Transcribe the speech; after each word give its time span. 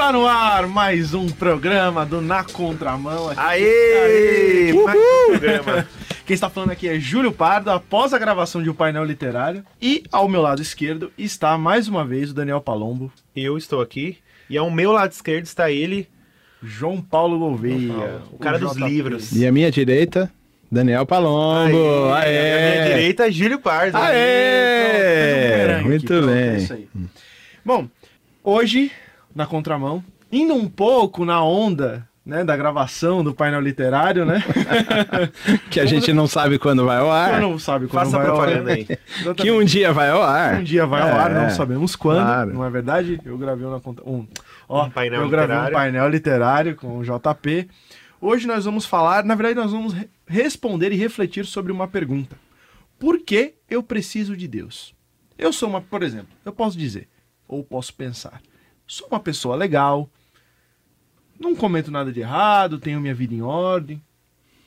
Está 0.00 0.12
no 0.12 0.26
ar 0.26 0.66
mais 0.66 1.12
um 1.12 1.28
programa 1.28 2.06
do 2.06 2.22
Na 2.22 2.42
Contramão. 2.42 3.28
Aqui. 3.28 3.38
Aê! 3.38 3.98
Aê! 3.98 4.72
Mais 4.72 4.98
um 4.98 5.38
programa. 5.38 5.86
Quem 6.24 6.32
está 6.32 6.48
falando 6.48 6.70
aqui 6.70 6.88
é 6.88 6.98
Júlio 6.98 7.30
Pardo, 7.30 7.70
após 7.70 8.14
a 8.14 8.18
gravação 8.18 8.62
de 8.62 8.70
um 8.70 8.74
painel 8.74 9.04
literário. 9.04 9.62
E 9.80 10.02
ao 10.10 10.26
meu 10.26 10.40
lado 10.40 10.62
esquerdo 10.62 11.12
está 11.18 11.58
mais 11.58 11.86
uma 11.86 12.02
vez 12.02 12.30
o 12.30 12.34
Daniel 12.34 12.62
Palombo, 12.62 13.12
Eu 13.36 13.58
estou 13.58 13.82
aqui 13.82 14.16
e 14.48 14.56
ao 14.56 14.70
meu 14.70 14.90
lado 14.90 15.12
esquerdo 15.12 15.44
está 15.44 15.70
ele, 15.70 16.08
João 16.62 17.02
Paulo 17.02 17.38
Gouveia, 17.38 18.22
o 18.32 18.38
cara 18.38 18.58
dos 18.58 18.72
JP. 18.72 18.88
livros. 18.88 19.32
E 19.32 19.46
a 19.46 19.52
minha 19.52 19.70
direita, 19.70 20.32
Daniel 20.72 21.04
Palombo. 21.04 21.76
Aê! 22.14 22.24
Aê! 22.24 22.52
À 22.56 22.72
minha 22.72 22.86
direita, 22.86 23.30
Júlio 23.30 23.60
Pardo. 23.60 23.98
Aê! 23.98 25.58
Bumerangue 25.58 25.88
Muito 25.88 26.06
pronto, 26.06 26.26
bem. 26.26 26.38
é 26.38 26.56
isso 26.56 26.72
aí. 26.72 26.88
Bom, 27.62 27.86
hoje, 28.42 28.90
na 29.34 29.46
contramão, 29.46 30.02
indo 30.30 30.54
um 30.54 30.68
pouco 30.68 31.24
na 31.24 31.42
onda 31.42 32.06
né, 32.24 32.44
da 32.44 32.56
gravação 32.56 33.24
do 33.24 33.34
painel 33.34 33.60
literário, 33.60 34.24
né? 34.24 34.42
Que 35.70 35.80
a 35.80 35.86
gente 35.86 36.12
não 36.12 36.26
sabe 36.26 36.58
quando 36.58 36.84
vai 36.84 36.98
ao 36.98 37.10
ar. 37.10 37.40
não 37.40 37.58
sabe 37.58 37.86
quando 37.86 38.04
Faça 38.04 38.18
vai 38.18 38.26
ao 38.28 38.40
ar. 38.40 38.48
aí. 38.68 38.86
Que 39.36 39.50
um 39.50 39.64
dia 39.64 39.92
vai 39.92 40.10
ao 40.10 40.22
ar. 40.22 40.60
Um 40.60 40.62
dia 40.62 40.86
vai 40.86 41.02
ao 41.02 41.16
ar, 41.18 41.30
É, 41.30 41.34
não 41.34 41.50
sabemos 41.50 41.96
quando, 41.96 42.24
claro. 42.24 42.52
não 42.54 42.64
é 42.64 42.70
verdade? 42.70 43.20
Eu 43.24 43.36
gravei 43.38 43.66
um 43.66 43.80
conta. 43.80 44.02
Um, 44.08 44.26
ó, 44.68 44.86
Um 44.86 44.90
painel 44.90 45.22
eu 45.22 45.28
gravei 45.28 45.54
literário. 45.56 45.76
um 45.76 45.80
painel 45.80 46.08
literário 46.08 46.76
com 46.76 46.98
o 46.98 47.02
JP. 47.02 47.68
Hoje 48.20 48.46
nós 48.46 48.64
vamos 48.66 48.84
falar, 48.84 49.24
na 49.24 49.34
verdade, 49.34 49.54
nós 49.58 49.72
vamos 49.72 49.92
re- 49.94 50.08
responder 50.26 50.92
e 50.92 50.96
refletir 50.96 51.46
sobre 51.46 51.72
uma 51.72 51.88
pergunta. 51.88 52.36
Por 52.98 53.18
que 53.20 53.54
eu 53.68 53.82
preciso 53.82 54.36
de 54.36 54.46
Deus? 54.46 54.94
Eu 55.38 55.52
sou 55.54 55.70
uma, 55.70 55.80
por 55.80 56.02
exemplo, 56.02 56.28
eu 56.44 56.52
posso 56.52 56.76
dizer, 56.76 57.08
ou 57.48 57.64
posso 57.64 57.94
pensar, 57.94 58.42
sou 58.90 59.06
uma 59.06 59.20
pessoa 59.20 59.54
legal, 59.54 60.10
não 61.38 61.54
cometo 61.54 61.92
nada 61.92 62.12
de 62.12 62.20
errado, 62.20 62.78
tenho 62.78 63.00
minha 63.00 63.14
vida 63.14 63.32
em 63.32 63.40
ordem. 63.40 64.02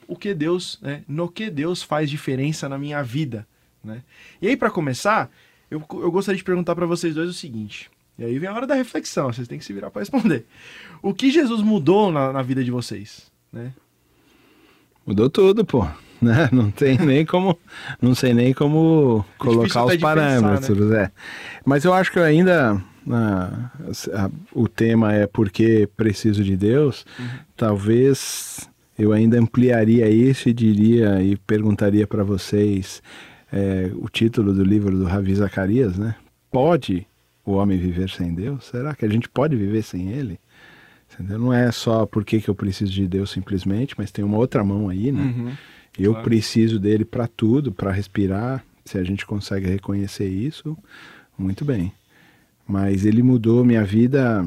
O 0.08 0.16
que 0.16 0.34
Deus, 0.34 0.80
né? 0.82 1.04
No 1.08 1.30
que 1.30 1.50
Deus 1.50 1.84
faz 1.84 2.10
diferença 2.10 2.70
na 2.70 2.78
minha 2.78 3.04
vida, 3.04 3.46
né? 3.84 4.02
E 4.42 4.48
aí, 4.48 4.56
para 4.56 4.72
começar, 4.72 5.30
eu, 5.70 5.84
eu 5.92 6.12
gostaria 6.12 6.38
de 6.38 6.44
perguntar 6.44 6.74
para 6.74 6.86
vocês 6.86 7.14
dois 7.14 7.30
o 7.30 7.34
seguinte. 7.34 7.92
E 8.18 8.24
aí 8.24 8.40
vem 8.40 8.48
a 8.48 8.54
hora 8.54 8.68
da 8.68 8.76
reflexão, 8.76 9.32
vocês 9.32 9.48
têm 9.48 9.60
que 9.60 9.66
se 9.66 9.74
virar 9.74 9.92
para 9.92 10.02
responder. 10.02 10.46
O 11.02 11.14
que 11.14 11.30
Jesus 11.30 11.62
mudou 11.62 12.12
na, 12.12 12.32
na 12.32 12.42
vida 12.42 12.64
de 12.64 12.72
vocês? 12.72 13.30
Né? 13.52 13.74
Mudou 15.06 15.30
tudo, 15.30 15.66
pô. 15.66 15.86
Né? 16.24 16.48
Não 16.54 16.72
tem 16.72 16.98
nem 16.98 17.26
como, 17.26 17.60
não 18.02 18.16
sei 18.16 18.34
nem 18.34 18.54
como 18.54 19.26
É 19.36 19.38
colocar 19.44 19.84
os 19.84 19.92
de 19.92 19.98
pensar, 19.98 20.16
parâmetros, 20.16 20.92
é. 20.94 21.12
Mas 21.66 21.84
eu 21.84 21.94
acho 21.94 22.14
que 22.14 22.20
ainda 22.20 22.82
ah, 23.12 23.70
a- 24.14 24.32
o 24.54 24.70
tema 24.70 25.12
é 25.14 25.28
porque 25.28 25.86
preciso 25.98 26.42
de 26.42 26.56
Deus. 26.56 27.06
Uhum. 27.20 27.26
Talvez 27.58 28.70
eu 28.98 29.12
ainda 29.12 29.38
ampliaria 29.38 30.10
isso 30.10 30.48
e 30.48 30.54
diria 30.54 31.22
e 31.22 31.36
perguntaria 31.36 32.08
para 32.08 32.24
vocês 32.24 33.04
é, 33.52 33.92
o 33.96 34.08
título 34.08 34.54
do 34.54 34.64
livro 34.64 34.98
do 34.98 35.04
Ravi 35.04 35.36
Zacarias, 35.36 35.98
né? 35.98 36.16
Pode 36.50 37.06
o 37.46 37.52
homem 37.56 37.78
viver 37.78 38.10
sem 38.10 38.34
Deus? 38.34 38.64
Será 38.68 38.96
que 38.96 39.04
a 39.04 39.10
gente 39.10 39.28
pode 39.28 39.58
viver 39.58 39.84
sem 39.84 40.10
Ele? 40.10 40.40
Entendeu? 41.14 41.38
Não 41.40 41.54
é 41.54 41.72
só 41.72 42.06
porque 42.06 42.42
que 42.42 42.50
eu 42.50 42.56
preciso 42.56 42.92
de 42.92 43.08
Deus 43.08 43.32
simplesmente, 43.32 43.94
mas 43.98 44.12
tem 44.12 44.24
uma 44.26 44.38
outra 44.38 44.64
mão 44.64 44.90
aí, 44.90 45.12
né? 45.12 45.22
Uhum. 45.22 45.52
Eu 45.98 46.12
Claro. 46.14 46.24
preciso 46.26 46.80
dele 46.80 47.06
para 47.06 47.28
tudo, 47.28 47.72
para 47.72 47.92
respirar. 47.92 48.64
Se 48.86 48.98
a 48.98 49.04
gente 49.04 49.26
consegue 49.26 49.68
reconhecer 49.68 50.28
isso, 50.28 50.78
muito 51.38 51.64
bem. 51.64 51.92
Mas 52.68 53.06
ele 53.06 53.22
mudou 53.22 53.64
minha 53.64 53.84
vida, 53.86 54.46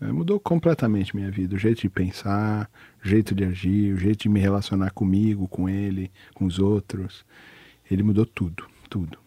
eh, 0.00 0.12
mudou 0.12 0.38
completamente 0.40 1.14
minha 1.14 1.30
vida. 1.30 1.54
O 1.54 1.58
jeito 1.58 1.80
de 1.80 1.88
pensar, 1.88 2.68
o 3.04 3.08
jeito 3.08 3.34
de 3.34 3.44
agir, 3.44 3.94
o 3.94 3.96
jeito 3.98 4.22
de 4.22 4.28
me 4.28 4.40
relacionar 4.40 4.90
comigo, 4.90 5.46
com 5.48 5.68
ele, 5.68 6.10
com 6.34 6.44
os 6.44 6.58
outros. 6.58 7.24
Ele 7.90 8.02
mudou 8.02 8.26
tudo, 8.26 8.64
tudo. 8.90 9.18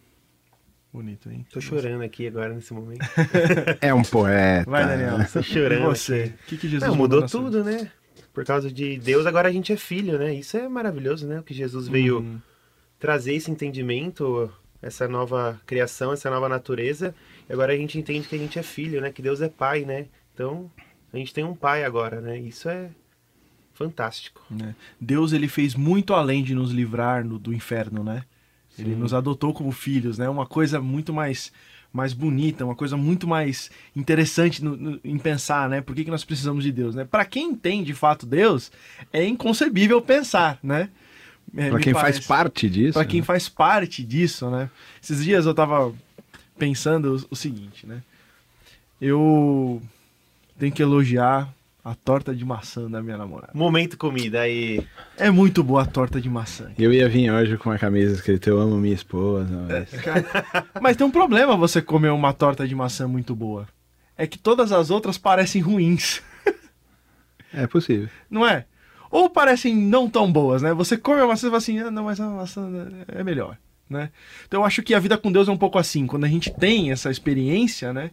Bonito, 0.92 1.30
hein? 1.30 1.46
Tô 1.52 1.60
chorando 1.60 2.02
aqui 2.02 2.26
agora 2.26 2.54
nesse 2.54 2.72
momento. 2.72 3.00
É 3.80 3.92
um 3.92 4.02
poeta. 4.02 4.68
Vai, 4.70 4.86
Daniel. 4.86 5.18
Tô 5.32 5.42
chorando 5.42 5.80
E 5.82 5.84
você? 5.84 6.22
aqui. 6.22 6.30
O 6.32 6.46
que, 6.48 6.56
que 6.56 6.68
Jesus 6.68 6.90
Não, 6.90 6.96
mudou 6.96 7.26
tudo, 7.26 7.62
né? 7.62 7.90
Por 8.32 8.44
causa 8.44 8.70
de 8.72 8.98
Deus, 8.98 9.26
agora 9.26 9.48
a 9.48 9.52
gente 9.52 9.72
é 9.72 9.76
filho, 9.76 10.18
né? 10.18 10.34
Isso 10.34 10.56
é 10.56 10.68
maravilhoso, 10.68 11.26
né? 11.26 11.40
O 11.40 11.42
que 11.42 11.52
Jesus 11.52 11.88
veio 11.88 12.18
Uhum. 12.20 12.38
trazer 12.98 13.34
esse 13.34 13.50
entendimento, 13.50 14.50
essa 14.80 15.06
nova 15.06 15.60
criação, 15.66 16.12
essa 16.12 16.30
nova 16.30 16.48
natureza. 16.48 17.14
E 17.48 17.52
agora 17.52 17.72
a 17.72 17.76
gente 17.76 17.98
entende 17.98 18.26
que 18.26 18.34
a 18.34 18.38
gente 18.38 18.58
é 18.58 18.62
filho, 18.62 19.00
né? 19.00 19.12
Que 19.12 19.20
Deus 19.22 19.40
é 19.42 19.48
pai, 19.48 19.84
né? 19.84 20.06
Então, 20.34 20.70
a 21.12 21.16
gente 21.18 21.34
tem 21.34 21.44
um 21.44 21.54
pai 21.54 21.84
agora, 21.84 22.20
né? 22.20 22.38
Isso 22.38 22.68
é 22.68 22.90
fantástico. 23.74 24.42
né? 24.50 24.74
Deus 25.00 25.32
ele 25.32 25.48
fez 25.48 25.74
muito 25.74 26.14
além 26.14 26.42
de 26.42 26.54
nos 26.54 26.70
livrar 26.72 27.24
no- 27.24 27.38
do 27.38 27.52
inferno, 27.52 28.02
né? 28.02 28.24
Ele 28.78 28.94
nos 28.94 29.12
adotou 29.14 29.52
como 29.52 29.70
filhos, 29.72 30.18
né? 30.18 30.28
Uma 30.28 30.46
coisa 30.46 30.80
muito 30.80 31.12
mais 31.12 31.52
mais 31.90 32.12
bonita, 32.12 32.66
uma 32.66 32.74
coisa 32.74 32.98
muito 32.98 33.26
mais 33.26 33.70
interessante 33.96 34.62
no- 34.62 34.76
no- 34.76 35.00
em 35.02 35.16
pensar, 35.16 35.70
né? 35.70 35.80
Por 35.80 35.96
que, 35.96 36.04
que 36.04 36.10
nós 36.10 36.22
precisamos 36.22 36.62
de 36.62 36.70
Deus, 36.70 36.94
né? 36.94 37.06
Para 37.06 37.24
quem 37.24 37.54
tem 37.54 37.82
de 37.82 37.94
fato 37.94 38.26
Deus, 38.26 38.70
é 39.10 39.24
inconcebível 39.26 40.00
pensar, 40.02 40.58
né? 40.62 40.90
É, 41.56 41.70
Para 41.70 41.80
quem 41.80 41.94
faz 41.94 42.02
parece. 42.16 42.28
parte 42.28 42.68
disso. 42.68 42.92
Para 42.92 43.06
quem 43.06 43.20
né? 43.20 43.26
faz 43.26 43.48
parte 43.48 44.04
disso, 44.04 44.50
né? 44.50 44.70
Esses 45.02 45.24
dias 45.24 45.46
eu 45.46 45.54
tava 45.54 45.94
pensando 46.58 47.16
o, 47.16 47.26
o 47.30 47.36
seguinte, 47.36 47.86
né? 47.86 48.02
Eu 49.00 49.80
tenho 50.58 50.72
que 50.72 50.82
elogiar 50.82 51.48
a 51.84 51.94
torta 51.94 52.34
de 52.34 52.44
maçã 52.44 52.90
da 52.90 53.02
minha 53.02 53.16
namorada. 53.16 53.52
Momento 53.54 53.96
comida 53.96 54.40
aí. 54.40 54.84
É 55.16 55.30
muito 55.30 55.62
boa 55.62 55.82
a 55.82 55.86
torta 55.86 56.20
de 56.20 56.28
maçã. 56.28 56.70
Eu 56.78 56.92
ia 56.92 57.08
vir 57.08 57.30
hoje 57.30 57.56
com 57.56 57.70
uma 57.70 57.78
camisa 57.78 58.14
escrita 58.14 58.50
Eu 58.50 58.60
amo 58.60 58.76
minha 58.76 58.94
esposa. 58.94 59.48
Mas... 59.68 59.90
Cara, 60.02 60.24
Mas 60.80 60.96
tem 60.96 61.06
um 61.06 61.10
problema 61.10 61.56
você 61.56 61.80
comer 61.80 62.10
uma 62.10 62.32
torta 62.32 62.66
de 62.68 62.74
maçã 62.74 63.08
muito 63.08 63.34
boa. 63.34 63.66
É 64.16 64.26
que 64.26 64.38
todas 64.38 64.72
as 64.72 64.90
outras 64.90 65.16
parecem 65.16 65.62
ruins, 65.62 66.20
É 67.52 67.66
possível. 67.66 68.08
não 68.28 68.46
é? 68.46 68.66
Ou 69.10 69.30
parecem 69.30 69.74
não 69.74 70.10
tão 70.10 70.30
boas, 70.30 70.60
né? 70.60 70.74
Você 70.74 70.96
come 70.98 71.20
a 71.20 71.26
maçã 71.26 71.46
e 71.46 71.50
fala 71.50 71.58
assim, 71.58 71.78
ah, 71.78 71.90
não, 71.90 72.04
mas 72.04 72.20
a 72.20 72.28
maçã 72.28 72.68
é 73.06 73.24
melhor, 73.24 73.56
né? 73.88 74.10
Então 74.46 74.60
eu 74.60 74.66
acho 74.66 74.82
que 74.82 74.92
a 74.92 74.98
vida 74.98 75.16
com 75.16 75.32
Deus 75.32 75.48
é 75.48 75.52
um 75.52 75.56
pouco 75.56 75.78
assim. 75.78 76.06
Quando 76.06 76.24
a 76.24 76.28
gente 76.28 76.52
tem 76.52 76.90
essa 76.90 77.10
experiência, 77.10 77.92
né? 77.92 78.10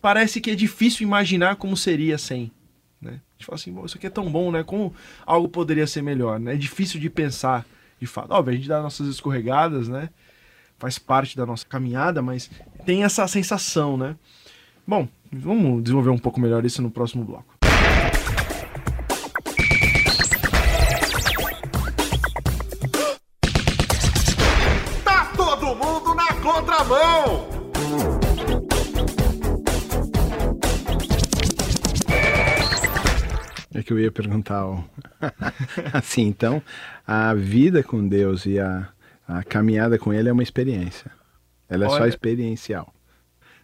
Parece 0.00 0.40
que 0.40 0.50
é 0.50 0.54
difícil 0.54 1.06
imaginar 1.06 1.56
como 1.56 1.76
seria 1.76 2.16
sem. 2.16 2.50
Né? 3.04 3.12
A 3.12 3.32
gente 3.36 3.46
fala 3.46 3.56
assim, 3.56 3.72
"Bom, 3.72 3.84
isso 3.84 3.98
aqui 3.98 4.06
é 4.06 4.10
tão 4.10 4.30
bom, 4.30 4.50
né? 4.50 4.64
Como 4.64 4.94
algo 5.26 5.46
poderia 5.48 5.86
ser 5.86 6.02
melhor, 6.02 6.40
né? 6.40 6.54
É 6.54 6.56
difícil 6.56 6.98
de 6.98 7.10
pensar, 7.10 7.66
de 8.00 8.06
fato. 8.06 8.32
Óbvio, 8.32 8.54
a 8.54 8.56
gente 8.56 8.68
dá 8.68 8.80
nossas 8.80 9.06
escorregadas, 9.06 9.88
né? 9.88 10.08
Faz 10.78 10.98
parte 10.98 11.36
da 11.36 11.44
nossa 11.44 11.66
caminhada, 11.66 12.22
mas 12.22 12.50
tem 12.86 13.04
essa 13.04 13.26
sensação, 13.28 13.96
né? 13.96 14.16
Bom, 14.86 15.06
vamos 15.30 15.82
desenvolver 15.82 16.10
um 16.10 16.18
pouco 16.18 16.40
melhor 16.40 16.64
isso 16.64 16.80
no 16.82 16.90
próximo 16.90 17.24
bloco. 17.24 17.54
Tá 25.04 25.32
todo 25.36 25.74
mundo 25.74 26.14
na 26.14 26.32
contramão! 26.34 27.43
Que 33.84 33.92
eu 33.92 34.00
ia 34.00 34.10
perguntar 34.10 34.66
ó. 34.66 34.82
assim, 35.92 36.22
então, 36.22 36.62
a 37.06 37.34
vida 37.34 37.82
com 37.82 38.06
Deus 38.06 38.46
e 38.46 38.58
a, 38.58 38.88
a 39.28 39.42
caminhada 39.44 39.98
com 39.98 40.12
Ele 40.12 40.28
é 40.28 40.32
uma 40.32 40.42
experiência. 40.42 41.10
Ela 41.68 41.86
é 41.86 41.88
só 41.88 41.94
Olha- 41.96 42.08
experiencial. 42.08 42.92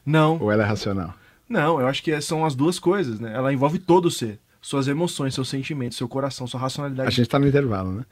Não, 0.05 0.39
Ou 0.41 0.51
ela 0.53 0.63
é 0.63 0.67
racional? 0.67 1.15
não, 1.49 1.81
eu 1.81 1.87
acho 1.89 2.03
que 2.03 2.19
são 2.21 2.45
as 2.45 2.55
duas 2.55 2.79
coisas, 2.79 3.19
né? 3.21 3.33
Ela 3.35 3.53
envolve 3.53 3.79
todo 3.79 4.07
o 4.07 4.11
ser. 4.11 4.39
Suas 4.63 4.89
emoções, 4.89 5.33
seus 5.35 5.49
sentimentos, 5.49 5.97
seu 5.97 6.07
coração, 6.07 6.47
sua 6.47 6.61
A 6.61 6.63
racionalidade. 6.65 7.11
gente 7.17 7.29
tá 7.29 7.39
no 7.39 7.49
intervalo, 7.49 7.93
né? 7.93 8.05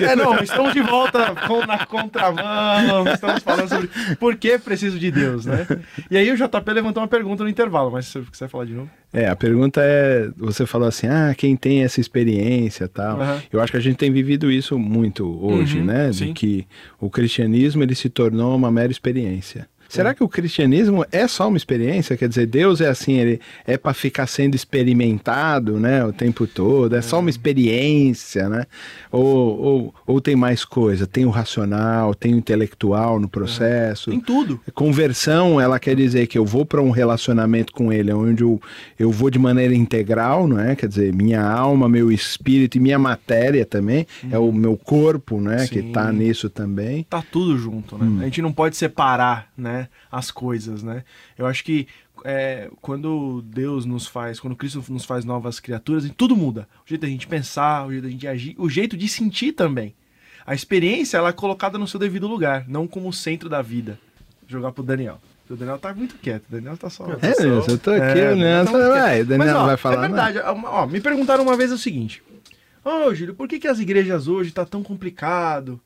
É, 0.00 0.14
não, 0.14 0.38
estamos 0.38 0.72
de 0.72 0.80
volta 0.80 1.34
na 1.66 1.84
contramão, 1.86 3.06
estamos 3.12 3.42
falando 3.42 3.68
sobre 3.68 3.90
por 4.20 4.36
que 4.36 4.58
preciso 4.60 4.96
de 4.98 5.10
Deus, 5.10 5.44
né? 5.44 5.66
E 6.10 6.16
aí 6.16 6.30
o 6.30 6.36
JP 6.36 6.72
levantou 6.72 7.02
uma 7.02 7.08
pergunta 7.08 7.42
no 7.42 7.50
intervalo, 7.50 7.90
mas 7.90 8.06
se 8.06 8.12
você 8.20 8.30
quiser 8.30 8.48
falar 8.48 8.64
de 8.64 8.74
novo. 8.74 8.88
É, 9.12 9.26
a 9.28 9.34
pergunta 9.34 9.80
é, 9.82 10.28
você 10.36 10.64
falou 10.66 10.86
assim, 10.86 11.08
ah, 11.08 11.34
quem 11.36 11.56
tem 11.56 11.82
essa 11.82 12.00
experiência 12.00 12.84
e 12.84 12.88
tal. 12.88 13.20
Aham. 13.20 13.42
Eu 13.52 13.60
acho 13.60 13.72
que 13.72 13.78
a 13.78 13.80
gente 13.80 13.96
tem 13.96 14.12
vivido 14.12 14.50
isso 14.50 14.78
muito 14.78 15.26
hoje, 15.44 15.78
Uhum, 15.78 15.84
né? 15.84 16.12
sim. 16.12 16.26
De 16.28 16.32
que 16.32 16.66
o 17.00 17.10
cristianismo 17.10 17.82
ele 17.82 17.94
se 17.94 18.08
tornou 18.08 18.54
uma 18.54 18.70
mera 18.70 18.92
experiência. 18.92 19.68
Será 19.88 20.14
que 20.14 20.22
o 20.22 20.28
cristianismo 20.28 21.04
é 21.10 21.26
só 21.28 21.48
uma 21.48 21.56
experiência? 21.56 22.16
Quer 22.16 22.28
dizer, 22.28 22.46
Deus 22.46 22.80
é 22.80 22.88
assim, 22.88 23.14
ele 23.14 23.40
é 23.66 23.76
para 23.76 23.94
ficar 23.94 24.26
sendo 24.26 24.54
experimentado, 24.54 25.78
né, 25.78 26.04
o 26.04 26.12
tempo 26.12 26.46
todo, 26.46 26.96
é 26.96 27.02
só 27.02 27.20
uma 27.20 27.30
experiência, 27.30 28.48
né? 28.48 28.64
Ou, 29.10 29.60
ou, 29.60 29.94
ou 30.06 30.20
tem 30.20 30.36
mais 30.36 30.64
coisa? 30.64 31.06
Tem 31.06 31.24
o 31.24 31.30
racional, 31.30 32.14
tem 32.14 32.34
o 32.34 32.38
intelectual 32.38 33.20
no 33.20 33.28
processo. 33.28 34.10
Tem 34.10 34.20
tudo. 34.20 34.60
Conversão, 34.74 35.60
ela 35.60 35.78
quer 35.78 35.94
dizer 35.96 36.26
que 36.26 36.38
eu 36.38 36.44
vou 36.44 36.64
para 36.64 36.80
um 36.80 36.90
relacionamento 36.90 37.72
com 37.72 37.92
ele, 37.92 38.12
onde 38.12 38.42
eu, 38.42 38.60
eu 38.98 39.10
vou 39.10 39.30
de 39.30 39.38
maneira 39.38 39.74
integral, 39.74 40.46
não 40.46 40.58
é? 40.60 40.74
Quer 40.76 40.88
dizer, 40.88 41.12
minha 41.12 41.42
alma, 41.42 41.88
meu 41.88 42.10
espírito 42.10 42.76
e 42.76 42.80
minha 42.80 42.98
matéria 42.98 43.64
também, 43.64 44.06
é 44.30 44.38
o 44.38 44.52
meu 44.52 44.76
corpo, 44.76 45.40
né, 45.40 45.66
que 45.66 45.80
Sim. 45.80 45.88
está 45.88 46.12
nisso 46.12 46.48
também. 46.50 47.04
tá 47.08 47.22
tudo 47.30 47.56
junto, 47.58 47.96
né? 47.98 48.22
A 48.22 48.24
gente 48.24 48.42
não 48.42 48.52
pode 48.52 48.76
separar, 48.76 49.48
né, 49.56 49.75
as 50.10 50.30
coisas, 50.30 50.82
né? 50.82 51.04
Eu 51.36 51.46
acho 51.46 51.62
que 51.64 51.86
é, 52.24 52.70
quando 52.80 53.42
Deus 53.42 53.84
nos 53.84 54.06
faz, 54.06 54.40
quando 54.40 54.56
Cristo 54.56 54.82
nos 54.88 55.04
faz 55.04 55.24
novas 55.24 55.60
criaturas, 55.60 56.10
tudo 56.16 56.36
muda. 56.36 56.68
O 56.84 56.88
jeito 56.88 57.02
da 57.02 57.08
gente 57.08 57.26
pensar, 57.26 57.86
o 57.86 57.90
jeito 57.92 58.04
da 58.04 58.10
gente 58.10 58.26
agir, 58.26 58.54
o 58.58 58.68
jeito 58.68 58.96
de 58.96 59.08
sentir 59.08 59.52
também. 59.52 59.94
A 60.46 60.54
experiência, 60.54 61.16
ela 61.18 61.30
é 61.30 61.32
colocada 61.32 61.76
no 61.76 61.88
seu 61.88 61.98
devido 61.98 62.26
lugar, 62.28 62.64
não 62.68 62.86
como 62.86 63.08
o 63.08 63.12
centro 63.12 63.48
da 63.48 63.60
vida. 63.60 63.98
Vou 64.42 64.50
jogar 64.50 64.72
pro 64.72 64.82
Daniel. 64.82 65.20
O 65.48 65.54
Daniel 65.54 65.78
tá 65.78 65.94
muito 65.94 66.16
quieto, 66.16 66.44
o 66.48 66.52
Daniel 66.52 66.76
tá 66.76 66.90
só... 66.90 67.04
É, 67.22 67.34
Deus, 67.40 67.68
eu 67.68 67.78
tô 67.78 67.90
aqui, 67.90 68.18
É, 68.18 68.34
né? 68.34 68.64
tá 68.64 68.72
Vai. 68.72 69.24
Daniel 69.24 69.38
Mas, 69.38 69.54
ó, 69.54 69.66
vai 69.66 69.76
falar. 69.76 70.04
É 70.04 70.08
verdade. 70.08 70.38
Ó, 70.38 70.82
ó, 70.82 70.86
me 70.86 71.00
perguntaram 71.00 71.44
uma 71.44 71.56
vez 71.56 71.70
o 71.70 71.78
seguinte: 71.78 72.22
Ô, 72.84 73.14
Júlio, 73.14 73.34
por 73.34 73.48
que, 73.48 73.58
que 73.58 73.68
as 73.68 73.78
igrejas 73.78 74.26
hoje 74.28 74.50
tá 74.52 74.64
tão 74.64 74.82
complicado? 74.82 75.80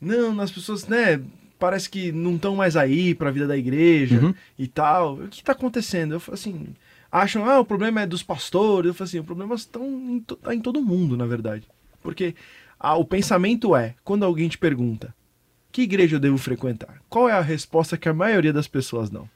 Não, 0.00 0.38
as 0.40 0.50
pessoas, 0.50 0.86
né? 0.86 1.20
Parece 1.58 1.88
que 1.88 2.10
não 2.12 2.36
estão 2.36 2.56
mais 2.56 2.76
aí 2.76 3.14
pra 3.14 3.30
vida 3.30 3.46
da 3.46 3.56
igreja 3.56 4.20
Uhum. 4.20 4.34
e 4.58 4.66
tal. 4.66 5.14
O 5.14 5.28
que 5.28 5.42
tá 5.42 5.52
acontecendo? 5.52 6.12
Eu 6.14 6.20
falo 6.20 6.34
assim. 6.34 6.66
Acham, 7.10 7.48
ah, 7.48 7.60
o 7.60 7.64
problema 7.64 8.02
é 8.02 8.06
dos 8.06 8.22
pastores. 8.22 8.88
Eu 8.88 8.94
falo 8.94 9.08
assim, 9.08 9.18
o 9.20 9.24
problema 9.24 9.54
estão 9.54 9.84
em, 9.86 10.20
to- 10.20 10.36
tá 10.36 10.54
em 10.54 10.60
todo 10.60 10.82
mundo, 10.82 11.16
na 11.16 11.26
verdade. 11.26 11.66
Porque 12.02 12.34
ah, 12.78 12.96
o 12.96 13.04
pensamento 13.04 13.74
é, 13.76 13.94
quando 14.02 14.24
alguém 14.24 14.48
te 14.48 14.58
pergunta, 14.58 15.14
que 15.70 15.82
igreja 15.82 16.16
eu 16.16 16.20
devo 16.20 16.36
frequentar? 16.38 17.00
Qual 17.08 17.28
é 17.28 17.32
a 17.32 17.40
resposta 17.40 17.96
que 17.96 18.08
a 18.08 18.14
maioria 18.14 18.52
das 18.52 18.66
pessoas 18.68 19.08
dão? 19.10 19.28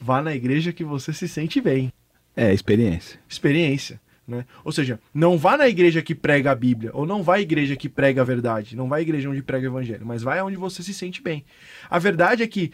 Vá 0.00 0.20
na 0.22 0.34
igreja 0.34 0.72
que 0.74 0.84
você 0.84 1.12
se 1.12 1.26
sente 1.26 1.58
bem 1.60 1.90
É, 2.36 2.52
experiência. 2.52 3.18
experiência. 3.28 3.98
Né? 4.26 4.44
Ou 4.64 4.72
seja, 4.72 4.98
não 5.14 5.38
vá 5.38 5.56
na 5.56 5.68
igreja 5.68 6.02
que 6.02 6.14
prega 6.14 6.50
a 6.50 6.54
Bíblia, 6.54 6.90
ou 6.92 7.06
não 7.06 7.22
vá 7.22 7.36
à 7.36 7.40
igreja 7.40 7.76
que 7.76 7.88
prega 7.88 8.22
a 8.22 8.24
verdade, 8.24 8.74
não 8.74 8.88
vá 8.88 8.96
à 8.96 9.00
igreja 9.00 9.30
onde 9.30 9.40
prega 9.40 9.68
o 9.68 9.70
evangelho, 9.70 10.04
mas 10.04 10.22
vai 10.22 10.40
aonde 10.40 10.56
você 10.56 10.82
se 10.82 10.92
sente 10.92 11.22
bem. 11.22 11.44
A 11.88 11.98
verdade 11.98 12.42
é 12.42 12.46
que 12.46 12.72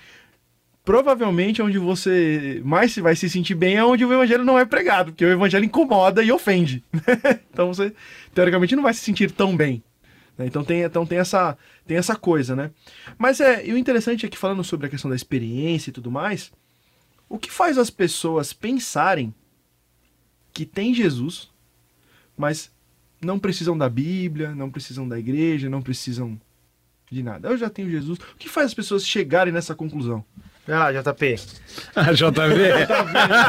provavelmente 0.85 1.61
onde 1.61 1.79
você 1.79 2.61
mais 2.65 2.97
vai 2.97 3.15
se 3.15 3.29
sentir 3.29 3.55
bem 3.55 3.77
é 3.77 3.85
onde 3.85 4.05
o 4.05 4.13
evangelho 4.13 4.45
não 4.45 4.59
é 4.59 4.65
pregado, 4.65 5.13
porque 5.13 5.25
o 5.25 5.31
evangelho 5.31 5.65
incomoda 5.65 6.23
e 6.23 6.33
ofende. 6.33 6.83
então 7.53 7.73
você 7.73 7.93
teoricamente 8.35 8.75
não 8.75 8.83
vai 8.83 8.95
se 8.95 9.01
sentir 9.01 9.31
tão 9.31 9.55
bem. 9.55 9.83
né? 10.39 10.47
Então 10.47 10.65
tem, 10.65 10.81
então 10.81 11.05
tem 11.05 11.19
essa 11.19 11.57
tem 11.87 11.99
essa 11.99 12.17
coisa, 12.17 12.57
né? 12.57 12.71
Mas 13.19 13.41
é, 13.41 13.67
e 13.67 13.75
o 13.75 13.79
interessante 13.79 14.25
é 14.25 14.29
que 14.29 14.39
falando 14.39 14.65
sobre 14.65 14.87
a 14.87 14.91
questão 14.91 15.11
da 15.11 15.17
experiência 15.17 15.91
e 15.91 15.93
tudo 15.93 16.11
mais, 16.11 16.51
o 17.29 17.39
que 17.39 17.51
faz 17.51 17.77
as 17.77 17.91
pessoas 17.91 18.55
pensarem 18.55 19.35
que 20.53 20.67
tem 20.67 20.95
Jesus, 20.95 21.51
mas 22.37 22.71
não 23.21 23.39
precisam 23.39 23.77
da 23.77 23.89
Bíblia, 23.89 24.55
não 24.55 24.71
precisam 24.71 25.09
da 25.09 25.19
igreja, 25.19 25.69
não 25.71 25.83
precisam 25.83 26.39
de 27.11 27.23
nada. 27.23 27.49
Eu 27.49 27.57
já 27.57 27.71
tenho 27.71 27.91
Jesus. 27.91 28.19
O 28.19 28.37
que 28.39 28.49
faz 28.49 28.67
as 28.67 28.75
pessoas 28.75 29.07
chegarem 29.07 29.53
nessa 29.53 29.75
conclusão? 29.75 30.25
Vai 30.67 30.79
lá, 30.79 30.93
JP. 30.93 31.37
Ah, 31.95 32.13
JV? 32.13 32.31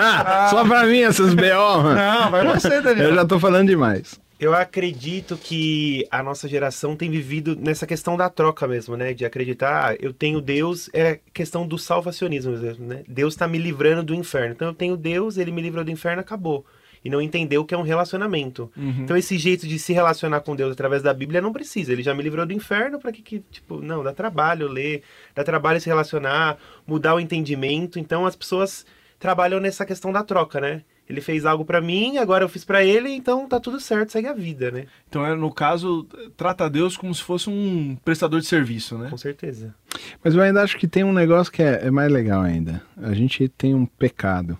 Só 0.50 0.65
pra 0.67 0.85
mim 0.85 1.01
essas 1.01 1.33
BO, 1.33 1.41
mano. 1.41 1.95
Não, 1.95 2.31
vai 2.31 2.45
você, 2.45 2.81
Daniel. 2.81 3.09
Eu 3.09 3.15
já 3.15 3.25
tô 3.25 3.39
falando 3.39 3.67
demais. 3.67 4.19
Eu 4.39 4.53
acredito 4.53 5.38
que 5.38 6.05
a 6.11 6.21
nossa 6.21 6.50
geração 6.50 6.97
tem 6.97 7.09
vivido 7.09 7.55
nessa 7.55 7.88
questão 7.88 8.17
da 8.17 8.29
troca 8.29 8.67
mesmo, 8.67 8.97
né? 8.97 9.13
De 9.13 9.23
acreditar, 9.23 9.91
ah, 9.91 9.97
eu 10.00 10.11
tenho 10.11 10.41
Deus, 10.41 10.89
é 10.91 11.19
questão 11.33 11.65
do 11.65 11.77
salvacionismo 11.77 12.51
mesmo, 12.57 12.85
né? 12.85 13.03
Deus 13.07 13.35
tá 13.35 13.47
me 13.47 13.57
livrando 13.57 14.03
do 14.03 14.13
inferno. 14.13 14.53
Então 14.53 14.67
eu 14.67 14.73
tenho 14.73 14.97
Deus, 14.97 15.38
ele 15.38 15.51
me 15.51 15.61
livrou 15.61 15.85
do 15.85 15.91
inferno, 15.91 16.19
acabou. 16.19 16.65
E 17.03 17.09
não 17.09 17.21
entendeu 17.21 17.65
que 17.65 17.73
é 17.73 17.77
um 17.77 17.81
relacionamento. 17.81 18.71
Uhum. 18.77 19.01
Então 19.01 19.17
esse 19.17 19.38
jeito 19.38 19.67
de 19.67 19.77
se 19.77 19.91
relacionar 19.91 20.41
com 20.41 20.55
Deus 20.55 20.71
através 20.71 21.01
da 21.01 21.13
Bíblia 21.13 21.41
não 21.41 21.51
precisa. 21.51 21.91
Ele 21.91 22.03
já 22.03 22.13
me 22.13 22.23
livrou 22.23 22.45
do 22.45 22.53
inferno, 22.53 23.00
para 23.00 23.11
que 23.11 23.21
que, 23.21 23.39
tipo, 23.51 23.81
não, 23.81 24.03
dá 24.03 24.13
trabalho 24.13 24.67
ler, 24.67 25.03
dá 25.35 25.44
trabalho 25.44 25.81
se 25.81 25.88
relacionar, 25.88 26.57
mudar 26.88 27.15
o 27.15 27.19
entendimento. 27.19 28.00
Então 28.00 28.25
as 28.25 28.35
pessoas 28.35 28.85
trabalham 29.19 29.59
nessa 29.59 29.85
questão 29.85 30.11
da 30.11 30.23
troca, 30.23 30.59
né? 30.59 30.83
Ele 31.09 31.19
fez 31.19 31.45
algo 31.45 31.65
pra 31.65 31.81
mim, 31.81 32.17
agora 32.17 32.45
eu 32.45 32.50
fiz 32.50 32.63
pra 32.63 32.83
ele, 32.83 33.09
então 33.09 33.47
tá 33.47 33.59
tudo 33.59 33.79
certo, 33.79 34.11
segue 34.11 34.27
a 34.27 34.33
vida, 34.33 34.71
né? 34.71 34.85
Então, 35.09 35.25
é, 35.25 35.35
no 35.35 35.51
caso, 35.53 36.07
trata 36.38 36.69
Deus 36.69 36.95
como 36.95 37.13
se 37.13 37.21
fosse 37.21 37.50
um 37.50 37.97
prestador 38.05 38.39
de 38.39 38.47
serviço, 38.47 38.97
né? 38.97 39.09
Com 39.09 39.17
certeza. 39.17 39.75
Mas 40.23 40.33
eu 40.33 40.41
ainda 40.41 40.61
acho 40.61 40.77
que 40.77 40.88
tem 40.88 41.03
um 41.03 41.11
negócio 41.11 41.51
que 41.51 41.61
é, 41.61 41.88
é 41.88 41.91
mais 41.91 42.09
legal 42.09 42.41
ainda. 42.41 42.81
A 42.97 43.13
gente 43.13 43.50
tem 43.50 43.75
um 43.75 43.85
pecado. 43.85 44.57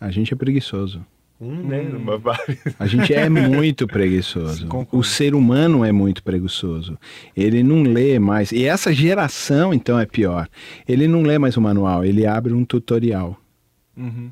A 0.00 0.10
gente 0.10 0.32
é 0.32 0.36
preguiçoso. 0.36 1.04
Hum, 1.42 1.64
né? 1.64 1.82
Hum. 1.82 2.06
A 2.78 2.86
gente 2.86 3.12
é 3.12 3.28
muito 3.28 3.88
preguiçoso. 3.88 4.68
O 4.92 5.02
ser 5.02 5.34
humano 5.34 5.84
é 5.84 5.90
muito 5.90 6.22
preguiçoso. 6.22 6.96
Ele 7.36 7.64
não 7.64 7.82
lê 7.82 8.16
mais. 8.20 8.52
E 8.52 8.64
essa 8.64 8.92
geração, 8.92 9.74
então, 9.74 9.98
é 9.98 10.06
pior. 10.06 10.48
Ele 10.88 11.08
não 11.08 11.22
lê 11.22 11.38
mais 11.38 11.56
o 11.56 11.60
manual, 11.60 12.04
ele 12.04 12.24
abre 12.24 12.52
um 12.52 12.64
tutorial. 12.64 13.36
Uhum. 13.96 14.30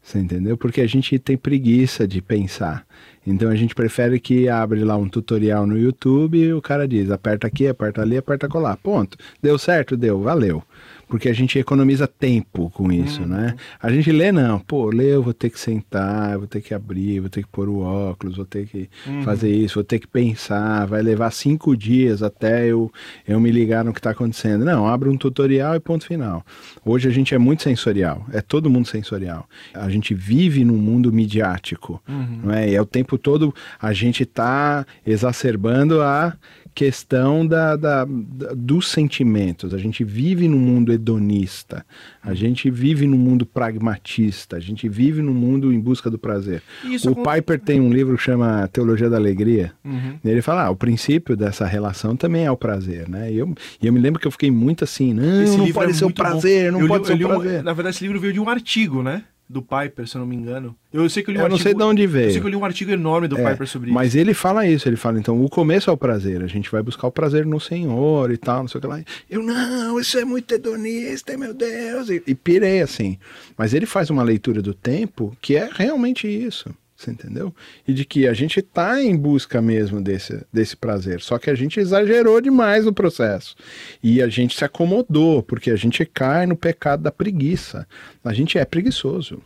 Você 0.00 0.20
entendeu? 0.20 0.56
Porque 0.56 0.80
a 0.80 0.86
gente 0.86 1.18
tem 1.18 1.36
preguiça 1.36 2.06
de 2.06 2.22
pensar. 2.22 2.86
Então 3.26 3.50
a 3.50 3.56
gente 3.56 3.74
prefere 3.74 4.20
que 4.20 4.48
abre 4.48 4.84
lá 4.84 4.96
um 4.96 5.08
tutorial 5.08 5.66
no 5.66 5.76
YouTube 5.76 6.38
e 6.38 6.52
o 6.52 6.62
cara 6.62 6.86
diz: 6.86 7.10
aperta 7.10 7.48
aqui, 7.48 7.66
aperta 7.66 8.02
ali, 8.02 8.16
aperta 8.16 8.48
colar. 8.48 8.76
Ponto. 8.76 9.18
Deu 9.42 9.58
certo? 9.58 9.96
Deu, 9.96 10.20
valeu. 10.20 10.62
Porque 11.08 11.28
a 11.28 11.32
gente 11.32 11.58
economiza 11.58 12.06
tempo 12.06 12.68
com 12.70 12.90
isso, 12.90 13.24
né? 13.24 13.54
A 13.80 13.90
gente 13.92 14.10
lê, 14.10 14.32
não. 14.32 14.58
Pô, 14.58 14.90
lê, 14.90 15.14
eu 15.14 15.22
vou 15.22 15.32
ter 15.32 15.50
que 15.50 15.58
sentar, 15.58 16.32
eu 16.32 16.40
vou 16.40 16.48
ter 16.48 16.60
que 16.60 16.74
abrir, 16.74 17.20
vou 17.20 17.28
ter 17.28 17.42
que 17.42 17.48
pôr 17.48 17.68
o 17.68 17.80
óculos, 17.80 18.36
vou 18.36 18.44
ter 18.44 18.66
que 18.66 18.90
fazer 19.22 19.50
isso, 19.50 19.76
vou 19.76 19.84
ter 19.84 20.00
que 20.00 20.06
pensar. 20.06 20.84
Vai 20.86 21.02
levar 21.02 21.30
cinco 21.30 21.76
dias 21.76 22.22
até 22.22 22.66
eu, 22.66 22.92
eu 23.26 23.38
me 23.38 23.52
ligar 23.52 23.84
no 23.84 23.92
que 23.92 24.00
está 24.00 24.10
acontecendo. 24.10 24.64
Não, 24.64 24.86
abre 24.86 25.08
um 25.08 25.16
tutorial 25.16 25.76
e 25.76 25.80
ponto 25.80 26.04
final. 26.04 26.44
Hoje 26.84 27.08
a 27.08 27.12
gente 27.12 27.34
é 27.34 27.38
muito 27.38 27.62
sensorial, 27.62 28.26
é 28.32 28.40
todo 28.40 28.68
mundo 28.68 28.88
sensorial. 28.88 29.48
A 29.72 29.88
gente 29.88 30.12
vive 30.12 30.64
num 30.64 30.76
mundo 30.76 31.12
midiático, 31.12 32.02
não 32.42 32.52
é? 32.52 32.70
E 32.70 32.74
é 32.74 32.80
o 32.80 32.86
tempo 32.86 33.16
todo 33.16 33.54
a 33.80 33.92
gente 33.92 34.24
está 34.24 34.84
exacerbando 35.06 36.02
a 36.02 36.36
questão 36.76 37.46
da, 37.46 37.74
da- 37.74 38.04
da- 38.04 38.52
dos 38.54 38.90
sentimentos. 38.90 39.72
A 39.72 39.78
gente 39.78 40.04
vive 40.04 40.46
num 40.46 40.58
mundo 40.58 40.92
hedonista, 40.92 41.84
a 42.22 42.34
gente 42.34 42.70
vive 42.70 43.06
num 43.06 43.16
mundo 43.16 43.46
pragmatista, 43.46 44.56
a 44.56 44.60
gente 44.60 44.86
vive 44.86 45.22
num 45.22 45.32
mundo 45.32 45.72
em 45.72 45.80
busca 45.80 46.10
do 46.10 46.18
prazer. 46.18 46.62
Isso 46.84 47.08
o 47.08 47.12
acon- 47.12 47.22
Piper 47.32 47.58
tem 47.58 47.80
um 47.80 47.90
livro 47.90 48.14
que 48.18 48.22
chama 48.22 48.68
Teologia 48.68 49.08
da 49.08 49.16
Alegria. 49.16 49.72
Uhum. 49.82 50.18
Ele 50.22 50.42
fala, 50.42 50.64
ah, 50.66 50.70
o 50.70 50.76
princípio 50.76 51.34
dessa 51.34 51.64
relação 51.64 52.14
também 52.14 52.44
é 52.44 52.50
o 52.50 52.56
prazer, 52.58 53.08
né? 53.08 53.32
E 53.32 53.38
eu, 53.38 53.54
e 53.82 53.86
eu 53.86 53.92
me 53.92 53.98
lembro 53.98 54.20
que 54.20 54.26
eu 54.26 54.30
fiquei 54.30 54.50
muito 54.50 54.84
assim, 54.84 55.14
não, 55.14 55.42
Esse 55.42 55.56
não 55.56 55.72
pode 55.72 55.92
é 55.92 55.94
ser 55.94 56.04
o 56.04 56.08
muito 56.08 56.22
bom. 56.22 56.28
prazer, 56.30 56.70
não 56.70 56.80
Eu 56.80 56.82
li- 56.84 56.88
pode 56.88 57.04
eu 57.04 57.06
ser 57.06 57.16
li 57.16 57.24
o 57.24 57.28
prazer. 57.28 57.62
na 57.64 57.72
verdade, 57.72 57.96
esse 57.96 58.04
livro 58.04 58.20
veio 58.20 58.34
de 58.34 58.40
um 58.40 58.48
artigo, 58.50 59.02
né? 59.02 59.22
Do 59.48 59.62
Piper, 59.62 60.08
se 60.08 60.16
eu 60.16 60.20
não 60.20 60.26
me 60.26 60.34
engano. 60.34 60.74
Eu 60.92 61.08
sei 61.08 61.22
que 61.22 61.30
eu 61.30 61.32
li 61.34 61.38
um 61.38 61.42
Eu 61.42 61.48
não 61.48 61.54
artigo. 61.56 61.68
sei 61.68 61.74
de 61.78 61.82
onde 61.84 62.02
Eu 62.02 62.10
sei 62.10 62.20
veio. 62.28 62.40
que 62.40 62.46
eu 62.46 62.50
li 62.50 62.56
um 62.56 62.64
artigo 62.64 62.90
enorme 62.90 63.28
do 63.28 63.38
É, 63.38 63.50
Piper 63.52 63.66
sobre 63.68 63.92
Mas 63.92 64.16
ele 64.16 64.34
fala 64.34 64.66
isso, 64.66 64.88
ele 64.88 64.96
fala, 64.96 65.18
então, 65.20 65.40
o 65.44 65.48
começo 65.48 65.88
é 65.88 65.92
o 65.92 65.96
prazer, 65.96 66.42
a 66.42 66.46
gente 66.48 66.68
vai 66.70 66.82
buscar 66.82 67.06
o 67.06 67.12
prazer 67.12 67.46
no 67.46 67.60
Senhor 67.60 68.30
e 68.32 68.36
tal, 68.36 68.60
não 68.62 68.68
sei 68.68 68.78
o 68.78 68.82
que 68.82 68.86
lá. 68.88 69.00
Eu, 69.30 69.42
não, 69.42 70.00
isso 70.00 70.18
é 70.18 70.24
muito 70.24 70.52
hedonista, 70.52 71.36
meu 71.38 71.54
Deus, 71.54 72.08
e, 72.10 72.22
e 72.26 72.34
pirei 72.34 72.80
assim. 72.82 73.18
Mas 73.56 73.72
ele 73.72 73.86
faz 73.86 74.10
uma 74.10 74.22
leitura 74.24 74.60
do 74.60 74.74
tempo 74.74 75.36
que 75.40 75.54
é 75.56 75.68
realmente 75.72 76.26
isso, 76.26 76.68
você 76.96 77.10
entendeu? 77.10 77.54
E 77.86 77.92
de 77.92 78.04
que 78.04 78.26
a 78.26 78.32
gente 78.32 78.62
tá 78.62 79.02
em 79.02 79.14
busca 79.16 79.60
mesmo 79.60 80.00
desse, 80.00 80.44
desse 80.52 80.76
prazer, 80.76 81.20
só 81.20 81.38
que 81.38 81.50
a 81.50 81.54
gente 81.54 81.78
exagerou 81.78 82.40
demais 82.40 82.86
no 82.86 82.92
processo. 82.92 83.54
E 84.02 84.22
a 84.22 84.28
gente 84.28 84.56
se 84.56 84.64
acomodou, 84.64 85.42
porque 85.42 85.70
a 85.70 85.76
gente 85.76 86.04
cai 86.06 86.46
no 86.46 86.56
pecado 86.56 87.02
da 87.02 87.12
preguiça. 87.12 87.86
A 88.24 88.32
gente 88.32 88.58
é 88.58 88.64
preguiçoso. 88.64 89.42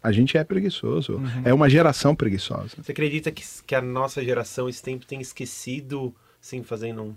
A 0.00 0.12
gente 0.12 0.38
é 0.38 0.44
preguiçoso. 0.44 1.20
É 1.44 1.52
uma 1.52 1.68
geração 1.68 2.14
preguiçosa. 2.14 2.76
Você 2.80 2.92
acredita 2.92 3.32
que, 3.32 3.42
que 3.66 3.74
a 3.74 3.82
nossa 3.82 4.22
geração 4.22 4.68
esse 4.68 4.80
tempo 4.80 5.04
tem 5.04 5.20
esquecido, 5.20 6.14
assim, 6.40 6.62
fazendo 6.62 7.02
um... 7.02 7.16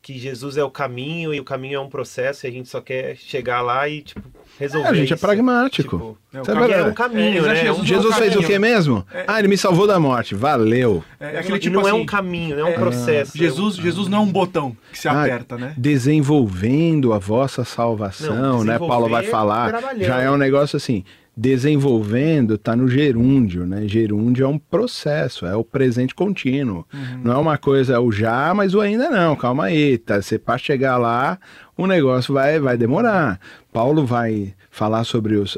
que 0.00 0.18
Jesus 0.18 0.56
é 0.56 0.64
o 0.64 0.70
caminho 0.70 1.34
e 1.34 1.40
o 1.40 1.44
caminho 1.44 1.76
é 1.76 1.80
um 1.80 1.88
processo 1.88 2.46
e 2.46 2.48
a 2.48 2.52
gente 2.52 2.68
só 2.68 2.80
quer 2.80 3.16
chegar 3.16 3.60
lá 3.60 3.88
e, 3.88 4.00
tipo, 4.02 4.22
resolver 4.58 4.86
É, 4.86 4.90
a 4.90 4.94
gente 4.94 5.12
é 5.12 5.16
isso. 5.16 5.20
pragmático. 5.26 5.96
Tipo, 5.96 6.18
É, 6.32 6.38
o 6.38 6.42
é 6.42 6.54
galera? 6.60 6.88
um 6.88 6.94
caminho, 6.94 7.44
É, 7.44 7.48
né? 7.48 7.56
Jesus 7.56 7.80
Um- 7.80 7.84
Jesus 7.84 8.16
fez 8.16 8.36
o 8.36 8.42
que 8.42 8.58
mesmo? 8.58 9.04
Ah, 9.26 9.38
ele 9.38 9.48
me 9.48 9.58
salvou 9.58 9.86
da 9.86 9.98
morte. 10.00 10.34
Valeu. 10.34 11.02
É, 11.20 11.38
aquele 11.40 11.58
tipo 11.58 11.76
não 11.76 11.86
é 11.86 11.90
assim, 11.90 12.00
um 12.00 12.06
caminho, 12.06 12.56
não 12.56 12.66
é 12.66 12.70
um 12.70 12.74
é, 12.74 12.78
processo. 12.78 13.36
Jesus, 13.36 13.76
Jesus 13.76 14.08
não 14.08 14.18
é 14.18 14.20
um 14.22 14.32
botão 14.32 14.76
que 14.92 14.98
se 14.98 15.08
Ah, 15.08 15.22
aperta, 15.22 15.56
né? 15.58 15.74
Desenvolvendo 15.76 17.12
a 17.12 17.18
vossa 17.18 17.64
salvação, 17.64 18.34
Não, 18.34 18.64
né? 18.64 18.78
Paulo 18.78 19.08
vai 19.08 19.24
falar. 19.24 19.74
Já 19.98 20.20
é 20.20 20.30
um 20.30 20.36
negócio 20.36 20.76
assim. 20.76 21.04
Desenvolvendo 21.40 22.58
tá 22.58 22.74
no 22.74 22.88
gerúndio, 22.88 23.64
né? 23.64 23.86
Gerúndio 23.86 24.44
é 24.44 24.48
um 24.48 24.58
processo, 24.58 25.46
é 25.46 25.54
o 25.54 25.62
presente 25.62 26.12
contínuo. 26.12 26.84
Não 27.22 27.32
é 27.32 27.36
uma 27.36 27.56
coisa, 27.56 27.94
é 27.94 27.98
o 27.98 28.10
já, 28.10 28.52
mas 28.52 28.74
o 28.74 28.80
ainda 28.80 29.08
não. 29.08 29.36
Calma 29.36 29.66
aí, 29.66 29.98
tá? 29.98 30.20
Você 30.20 30.36
para 30.36 30.58
chegar 30.58 30.96
lá, 30.96 31.38
o 31.76 31.86
negócio 31.86 32.34
vai, 32.34 32.58
vai 32.58 32.76
demorar. 32.76 33.38
Paulo 33.72 34.04
vai 34.04 34.52
falar 34.68 35.04
sobre 35.04 35.36
os, 35.36 35.56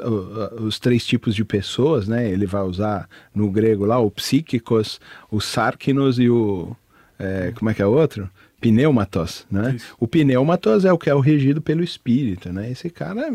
os 0.58 0.78
três 0.78 1.06
tipos 1.06 1.34
de 1.34 1.46
pessoas, 1.46 2.06
né? 2.06 2.28
Ele 2.28 2.44
vai 2.44 2.60
usar 2.60 3.08
no 3.34 3.50
grego 3.50 3.87
lá 3.87 3.99
o 3.99 4.10
psíquicos, 4.10 5.00
o 5.30 5.40
sarkinos 5.40 6.18
e 6.18 6.28
o. 6.28 6.76
é, 7.18 7.52
como 7.58 7.70
é 7.70 7.75
que 7.75 7.80
é 7.80 7.87
o 7.87 7.92
outro? 7.92 8.28
Pneumatos, 8.60 9.46
né? 9.50 9.76
Isso. 9.76 9.96
O 9.99 10.06
pneumatos 10.06 10.84
é 10.84 10.92
o 10.92 10.99
que 10.99 11.08
é 11.08 11.14
o 11.14 11.20
regido 11.20 11.62
pelo 11.62 11.82
espírito, 11.82 12.52
né? 12.52 12.70
Esse 12.70 12.90
cara, 12.90 13.32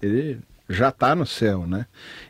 ele 0.00 0.38
já 0.68 0.90
está 0.90 1.14
no 1.14 1.24
céu, 1.24 1.66
né? 1.66 1.86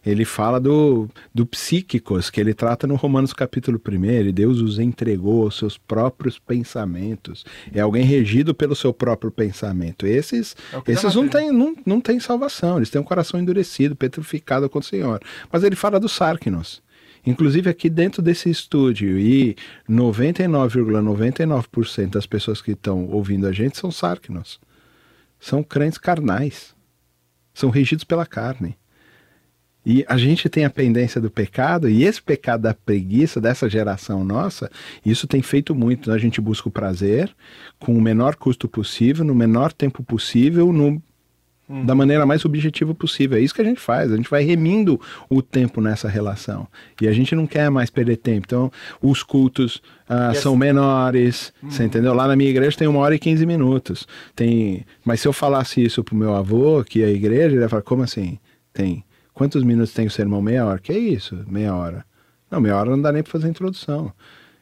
Ele 0.07 0.25
fala 0.25 0.61
do, 0.61 1.09
do 1.35 1.45
psíquicos, 1.45 2.30
que 2.30 2.40
ele 2.40 2.54
trata 2.54 2.87
no 2.87 2.95
Romanos 2.95 3.33
capítulo 3.33 3.83
1, 3.85 4.28
e 4.28 4.33
Deus 4.33 4.61
os 4.61 4.78
entregou 4.78 5.42
aos 5.42 5.59
seus 5.59 5.76
próprios 5.76 6.38
pensamentos. 6.38 7.45
É 7.73 7.80
alguém 7.80 8.04
regido 8.04 8.54
pelo 8.54 8.76
seu 8.76 8.95
próprio 8.95 9.33
pensamento. 9.33 10.07
Esses, 10.07 10.54
É 10.73 10.92
esses 10.92 11.16
não 11.16 11.28
têm 11.28 11.50
não, 11.50 11.75
não 11.85 12.00
tem 12.00 12.21
salvação, 12.21 12.76
eles 12.76 12.90
têm 12.90 13.00
um 13.00 13.04
coração 13.04 13.40
endurecido, 13.40 13.97
petrificado 13.97 14.71
com 14.71 14.78
o 14.78 14.83
Senhor. 14.83 15.21
Mas 15.50 15.64
ele 15.64 15.75
fala 15.75 15.99
dos 15.99 16.12
sárquinos. 16.12 16.80
Inclusive 17.26 17.68
aqui 17.68 17.90
dentro 17.90 18.23
desse 18.23 18.49
estúdio, 18.49 19.18
e 19.18 19.57
99,99% 19.90 22.11
das 22.11 22.26
pessoas 22.26 22.62
que 22.62 22.71
estão 22.71 23.09
ouvindo 23.09 23.49
a 23.49 23.52
gente 23.52 23.76
são 23.76 23.90
sárquinos. 23.90 24.61
São 25.40 25.62
crentes 25.62 25.99
carnais. 25.99 26.77
São 27.59 27.71
regidos 27.71 28.05
pela 28.05 28.25
carne. 28.25 28.77
E 29.85 30.05
a 30.07 30.17
gente 30.17 30.49
tem 30.49 30.65
a 30.65 30.71
pendência 30.71 31.21
do 31.21 31.29
pecado, 31.29 31.88
e 31.88 32.05
esse 32.05 32.23
pecado 32.23 32.61
da 32.61 32.73
preguiça 32.73 33.41
dessa 33.41 33.69
geração 33.69 34.25
nossa, 34.25 34.71
isso 35.05 35.27
tem 35.27 35.43
feito 35.43 35.75
muito. 35.75 36.12
A 36.12 36.19
gente 36.19 36.41
busca 36.41 36.69
o 36.69 36.71
prazer 36.71 37.35
com 37.81 37.99
o 37.99 38.00
menor 38.00 38.37
custo 38.37 38.69
possível, 38.69 39.25
no 39.25 39.35
menor 39.35 39.73
tempo 39.73 40.05
possível, 40.05 40.73
no, 40.73 41.03
da 41.84 41.94
maneira 41.94 42.25
mais 42.25 42.44
objetiva 42.44 42.94
possível. 42.94 43.37
É 43.37 43.40
isso 43.40 43.54
que 43.54 43.60
a 43.60 43.64
gente 43.64 43.80
faz. 43.80 44.10
A 44.10 44.16
gente 44.16 44.30
vai 44.30 44.42
remindo 44.42 44.98
o 45.28 45.42
tempo 45.42 45.80
nessa 45.80 46.08
relação. 46.08 46.66
E 47.00 47.06
a 47.06 47.12
gente 47.12 47.34
não 47.34 47.46
quer 47.46 47.70
mais 47.70 47.90
perder 47.90 48.16
tempo. 48.16 48.46
Então, 48.46 48.72
os 49.02 49.22
cultos 49.22 49.82
ah, 50.08 50.32
são 50.34 50.52
assim- 50.52 50.60
menores, 50.60 51.52
você 51.62 51.84
entendeu? 51.84 52.14
Lá 52.14 52.26
na 52.26 52.34
minha 52.34 52.48
igreja 52.48 52.76
tem 52.76 52.88
uma 52.88 53.00
hora 53.00 53.14
e 53.14 53.18
15 53.18 53.44
minutos. 53.44 54.06
Tem... 54.34 54.87
Mas 55.04 55.20
se 55.20 55.28
eu 55.28 55.32
falasse 55.32 55.84
isso 55.84 56.02
pro 56.02 56.16
meu 56.16 56.34
avô, 56.34 56.82
que 56.82 57.02
é 57.02 57.06
a 57.06 57.10
igreja, 57.10 57.54
ele 57.54 57.62
ia 57.62 57.68
falar, 57.68 57.82
como 57.82 58.02
assim? 58.02 58.38
Tem. 58.72 59.04
Quantos 59.34 59.62
minutos 59.62 59.92
tem 59.92 60.06
o 60.06 60.10
sermão? 60.10 60.40
Meia 60.40 60.64
hora. 60.64 60.78
Que 60.78 60.92
é 60.92 60.98
isso? 60.98 61.44
Meia 61.46 61.75
hora. 61.75 62.04
Não, 62.50 62.60
meia 62.60 62.76
hora 62.76 62.90
não 62.90 63.02
dá 63.02 63.12
nem 63.12 63.22
para 63.22 63.32
fazer 63.32 63.48
introdução. 63.48 64.10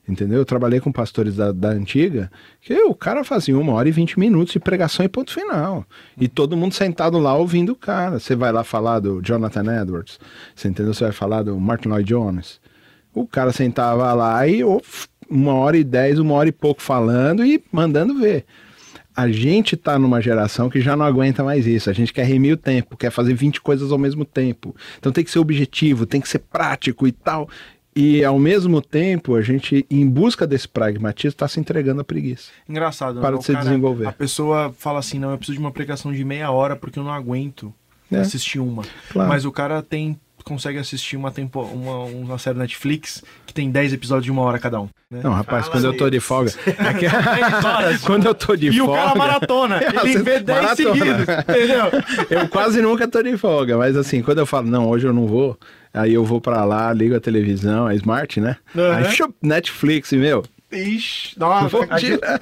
Entendeu? 0.08 0.38
Eu 0.38 0.44
trabalhei 0.44 0.78
com 0.78 0.92
pastores 0.92 1.34
da, 1.34 1.50
da 1.50 1.70
antiga, 1.70 2.30
que 2.60 2.75
o 2.82 2.94
cara 2.94 3.25
fazia 3.25 3.58
uma 3.58 3.72
hora 3.72 3.88
e 3.88 3.92
vinte 3.92 4.18
minutos 4.18 4.52
de 4.52 4.60
pregação 4.60 5.04
e 5.04 5.08
ponto 5.08 5.32
final. 5.32 5.84
E 6.18 6.28
todo 6.28 6.56
mundo 6.56 6.75
sentado 6.75 7.18
lá 7.18 7.34
ouvindo 7.34 7.72
o 7.72 7.76
cara. 7.76 8.20
Você 8.20 8.36
vai 8.36 8.52
lá 8.52 8.62
falar 8.62 9.00
do 9.00 9.20
Jonathan 9.20 9.82
Edwards, 9.82 10.20
você 10.54 10.68
entendeu? 10.68 10.94
Você 10.94 11.04
vai 11.04 11.12
falar 11.12 11.42
do 11.42 11.58
Martin 11.58 11.88
Lloyd 11.88 12.08
Jones. 12.08 12.60
O 13.12 13.26
cara 13.26 13.50
sentava 13.50 14.12
lá 14.12 14.46
e 14.46 14.62
ô, 14.62 14.80
uma 15.28 15.54
hora 15.54 15.76
e 15.76 15.82
dez, 15.82 16.18
uma 16.18 16.34
hora 16.34 16.48
e 16.48 16.52
pouco 16.52 16.80
falando 16.80 17.44
e 17.44 17.62
mandando 17.72 18.14
ver. 18.14 18.44
A 19.16 19.28
gente 19.30 19.78
tá 19.78 19.98
numa 19.98 20.20
geração 20.20 20.68
que 20.68 20.80
já 20.82 20.94
não 20.94 21.06
aguenta 21.06 21.42
mais 21.42 21.66
isso. 21.66 21.88
A 21.88 21.92
gente 21.94 22.12
quer 22.12 22.26
remir 22.26 22.52
o 22.52 22.56
tempo, 22.56 22.98
quer 22.98 23.10
fazer 23.10 23.32
20 23.32 23.62
coisas 23.62 23.90
ao 23.90 23.96
mesmo 23.96 24.26
tempo. 24.26 24.76
Então 24.98 25.10
tem 25.10 25.25
que 25.25 25.30
ser 25.30 25.38
objetivo, 25.38 26.04
tem 26.04 26.20
que 26.20 26.28
ser 26.28 26.40
prático 26.40 27.08
e 27.08 27.12
tal. 27.12 27.48
E 27.97 28.23
ao 28.23 28.38
mesmo 28.38 28.83
tempo, 28.83 29.35
a 29.35 29.41
gente, 29.41 29.87
em 29.91 30.07
busca 30.07 30.47
desse 30.47 30.69
pragmatismo, 30.69 31.31
está 31.31 31.49
se 31.49 31.59
entregando 31.59 32.03
à 32.03 32.05
preguiça. 32.05 32.50
Engraçado. 32.69 33.21
Para 33.23 33.33
né? 33.33 33.38
de 33.38 33.45
se 33.47 33.57
desenvolver. 33.57 34.07
A 34.07 34.12
pessoa 34.12 34.71
fala 34.79 34.99
assim, 34.99 35.19
não, 35.19 35.31
eu 35.31 35.38
preciso 35.38 35.57
de 35.57 35.65
uma 35.65 35.73
pregação 35.73 36.12
de 36.12 36.23
meia 36.23 36.50
hora 36.50 36.76
porque 36.76 36.99
eu 36.99 37.05
não 37.05 37.11
aguento 37.12 37.73
É. 38.12 38.19
assistir 38.19 38.59
uma. 38.59 38.83
Claro. 39.11 39.31
Mas 39.31 39.47
o 39.47 39.50
cara 39.50 39.83
tem 39.83 40.19
consegue 40.45 40.79
assistir 40.79 41.17
uma, 41.17 41.33
tempo, 41.33 41.61
uma, 41.61 42.05
uma 42.05 42.38
série 42.38 42.57
Netflix 42.57 43.21
que 43.45 43.53
tem 43.53 43.69
10 43.69 43.95
episódios 43.95 44.26
de 44.26 44.31
uma 44.31 44.43
hora 44.43 44.61
cada 44.61 44.81
um. 44.81 44.88
né? 45.11 45.21
Não, 45.25 45.33
rapaz, 45.33 45.67
Fala 45.67 45.73
quando 45.76 45.85
eu 45.87 45.97
tô 45.97 46.09
de 46.09 46.21
folga. 46.21 46.53
é 46.67 46.95
que- 46.95 47.09
10 47.09 47.65
horas. 47.65 48.00
quando 48.07 48.26
eu 48.26 48.35
tô 48.35 48.55
de 48.55 48.69
e 48.69 48.79
folga. 48.79 48.93
o 48.93 48.95
cara 48.95 49.15
maratona. 49.17 49.81
Ele 50.05 50.19
vê 50.23 50.38
10 50.38 50.47
maratona. 50.47 50.95
seguidos. 50.95 51.23
Entendeu? 51.49 51.85
Eu 52.31 52.49
quase 52.49 52.81
nunca 52.81 53.09
tô 53.09 53.21
de 53.25 53.37
folga, 53.37 53.76
mas 53.76 53.97
assim, 53.97 54.23
quando 54.23 54.38
eu 54.38 54.47
falo, 54.47 54.69
não, 54.69 54.88
hoje 54.88 55.05
eu 55.09 55.12
não 55.12 55.26
vou, 55.26 55.59
aí 55.97 56.15
eu 56.15 56.25
vou 56.25 56.41
pra 56.41 56.65
lá, 56.65 56.93
ligo 56.93 57.15
a 57.17 57.21
televisão, 57.21 57.88
é 57.88 57.95
smart, 57.97 58.41
né? 58.41 58.57
Uhum. 58.75 58.93
Aí, 58.93 59.05
Netflix, 59.43 60.12
meu. 60.12 60.45
Ixi, 60.71 61.38
dá 61.38 61.47
uma. 61.49 61.69
Vou 61.69 61.87
a 61.88 61.99
gente- 61.99 62.19
tirar. 62.19 62.38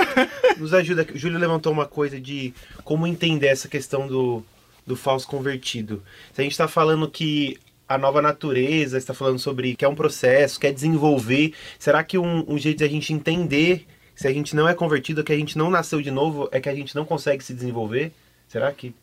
Nos 0.59 0.73
ajuda. 0.75 1.07
O 1.15 1.19
Júlio 1.19 1.39
levantou 1.39 1.73
uma 1.73 1.87
coisa 1.87 2.21
de 2.21 2.55
como 2.83 3.07
entender 3.07 3.49
essa 3.49 3.69
questão 3.69 4.07
do, 4.07 4.43
do 4.87 4.97
falso 4.97 5.27
convertido. 5.29 6.03
Se 6.33 6.41
a 6.41 6.45
gente 6.45 6.53
está 6.53 6.67
falando 6.67 7.09
que 7.09 7.59
a 7.87 7.99
nova 7.99 8.23
natureza, 8.23 8.97
está 8.97 9.13
falando 9.13 9.39
sobre 9.39 9.75
que 9.77 9.85
é 9.85 9.89
um 9.89 9.95
processo, 9.95 10.59
quer 10.59 10.73
desenvolver, 10.73 11.53
será 11.79 12.03
que 12.03 12.17
um, 12.17 12.45
um 12.49 12.57
jeito 12.59 12.79
de 12.79 12.85
a 12.85 12.89
gente 12.89 13.13
entender 13.13 13.87
se 14.15 14.27
a 14.27 14.33
gente 14.33 14.57
não 14.57 14.67
é 14.69 14.75
convertido, 14.75 15.23
que 15.25 15.33
a 15.33 15.37
gente 15.37 15.59
não 15.59 15.71
nasceu 15.71 16.01
de 16.01 16.11
novo, 16.11 16.49
é 16.53 16.61
que 16.61 16.69
a 16.69 16.75
gente 16.75 16.95
não 16.95 17.05
consegue 17.05 17.45
se 17.45 17.53
desenvolver? 17.53 18.13
Será 18.49 18.73
que. 18.73 18.95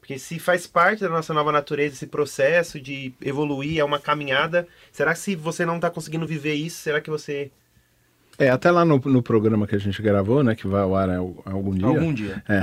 Porque 0.00 0.18
se 0.18 0.38
faz 0.38 0.66
parte 0.66 1.02
da 1.02 1.08
nossa 1.08 1.32
nova 1.32 1.52
natureza 1.52 1.94
esse 1.94 2.06
processo 2.06 2.80
de 2.80 3.12
evoluir, 3.20 3.78
é 3.78 3.84
uma 3.84 3.98
caminhada, 3.98 4.66
será 4.90 5.12
que 5.12 5.20
se 5.20 5.36
você 5.36 5.64
não 5.64 5.76
está 5.76 5.90
conseguindo 5.90 6.26
viver 6.26 6.54
isso, 6.54 6.78
será 6.78 7.00
que 7.00 7.10
você. 7.10 7.50
É, 8.38 8.48
até 8.48 8.70
lá 8.70 8.86
no, 8.86 8.98
no 8.98 9.22
programa 9.22 9.66
que 9.66 9.76
a 9.76 9.78
gente 9.78 10.00
gravou, 10.00 10.42
né, 10.42 10.54
que 10.54 10.66
vai 10.66 10.80
ao 10.80 10.96
ar 10.96 11.10
al- 11.10 11.42
algum 11.44 11.74
dia. 11.74 11.86
Algum 11.86 12.14
dia. 12.14 12.42
É. 12.48 12.62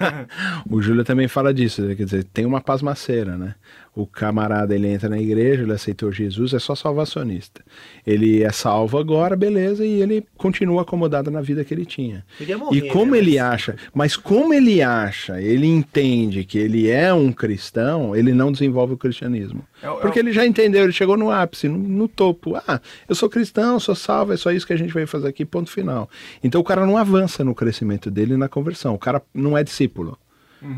o 0.68 0.80
Júlio 0.80 1.04
também 1.04 1.28
fala 1.28 1.52
disso, 1.52 1.82
quer 1.94 2.04
dizer, 2.04 2.24
tem 2.24 2.46
uma 2.46 2.62
pasmaceira, 2.62 3.36
né? 3.36 3.54
O 3.94 4.06
camarada, 4.06 4.74
ele 4.74 4.88
entra 4.88 5.06
na 5.06 5.20
igreja, 5.20 5.62
ele 5.64 5.72
aceitou 5.72 6.10
Jesus, 6.10 6.54
é 6.54 6.58
só 6.58 6.74
salvacionista. 6.74 7.60
Ele 8.06 8.42
é 8.42 8.50
salvo 8.50 8.96
agora, 8.96 9.36
beleza, 9.36 9.84
e 9.84 10.00
ele 10.00 10.24
continua 10.34 10.80
acomodado 10.80 11.30
na 11.30 11.42
vida 11.42 11.62
que 11.62 11.74
ele 11.74 11.84
tinha. 11.84 12.24
Morrer, 12.58 12.78
E 12.78 12.88
como 12.88 13.12
né? 13.12 13.18
ele 13.18 13.38
acha, 13.38 13.76
mas 13.92 14.16
como 14.16 14.54
ele 14.54 14.80
acha, 14.80 15.42
ele 15.42 15.66
entende 15.66 16.42
que 16.42 16.56
ele 16.56 16.88
é 16.88 17.12
um 17.12 17.30
cristão, 17.30 18.16
ele 18.16 18.32
não 18.32 18.50
desenvolve 18.50 18.94
o 18.94 18.96
cristianismo. 18.96 19.62
É 19.82 19.90
o- 19.90 19.98
é 19.98 20.00
Porque 20.00 20.18
ele 20.18 20.32
já 20.32 20.46
entendeu, 20.46 20.84
ele 20.84 20.92
chegou 20.92 21.18
no 21.18 21.30
ápice, 21.30 21.68
no, 21.68 21.76
no 21.76 22.08
topo. 22.08 22.56
Ah, 22.66 22.80
eu 23.06 23.14
sou 23.14 23.28
cristão, 23.28 23.78
sou 23.78 23.94
salvo, 23.94 24.32
é 24.32 24.38
só 24.38 24.50
isso 24.50 24.66
que 24.66 24.72
a 24.72 24.76
gente 24.78 24.94
vai 24.94 25.04
fazer 25.04 25.28
aqui, 25.28 25.44
ponto 25.44 25.70
final. 25.70 26.08
Então 26.42 26.62
o 26.62 26.64
cara 26.64 26.86
não 26.86 26.96
avança 26.96 27.44
no 27.44 27.54
crescimento 27.54 28.10
dele 28.10 28.32
e 28.32 28.36
na 28.38 28.48
conversão. 28.48 28.94
O 28.94 28.98
cara 28.98 29.20
não 29.34 29.56
é 29.58 29.62
discípulo. 29.62 30.16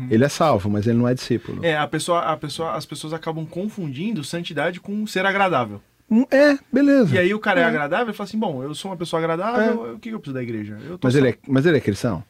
Ele 0.09 0.23
é 0.23 0.29
salvo, 0.29 0.69
mas 0.69 0.87
ele 0.87 0.97
não 0.97 1.07
é 1.07 1.13
discípulo. 1.13 1.63
É, 1.65 1.77
a 1.77 1.87
pessoa, 1.87 2.21
a 2.21 2.35
pessoa, 2.37 2.73
as 2.73 2.85
pessoas 2.85 3.13
acabam 3.13 3.45
confundindo 3.45 4.23
santidade 4.23 4.79
com 4.79 5.05
ser 5.05 5.25
agradável. 5.25 5.81
Hum, 6.09 6.25
É, 6.31 6.57
beleza. 6.71 7.15
E 7.15 7.17
aí 7.17 7.33
o 7.33 7.39
cara 7.39 7.59
é, 7.61 7.63
É. 7.63 7.65
agradável 7.65 8.11
e 8.11 8.15
fala 8.15 8.27
assim, 8.27 8.37
bom, 8.39 8.61
eu 8.63 8.73
sou 8.75 8.91
uma 8.91 8.97
pessoa 8.97 9.19
agradável, 9.19 9.93
o 9.95 9.99
que 9.99 10.09
eu 10.09 10.19
preciso 10.19 10.33
da 10.35 10.43
igreja? 10.43 10.77
Mas 11.03 11.15
ele, 11.15 11.29
é, 11.29 11.37
mas 11.47 11.65
ele 11.65 11.77
é 11.77 11.81
cristão? 11.81 12.23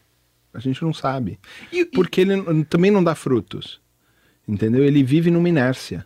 A 0.53 0.59
gente 0.59 0.81
não 0.81 0.93
sabe. 0.93 1.37
E- 1.71 1.81
e- 1.81 1.85
Porque 1.85 2.21
ele 2.21 2.63
também 2.65 2.89
não 2.91 3.03
dá 3.03 3.13
frutos. 3.15 3.81
Entendeu? 4.47 4.83
Ele 4.83 5.03
vive 5.03 5.29
numa 5.31 5.49
inércia. 5.49 6.05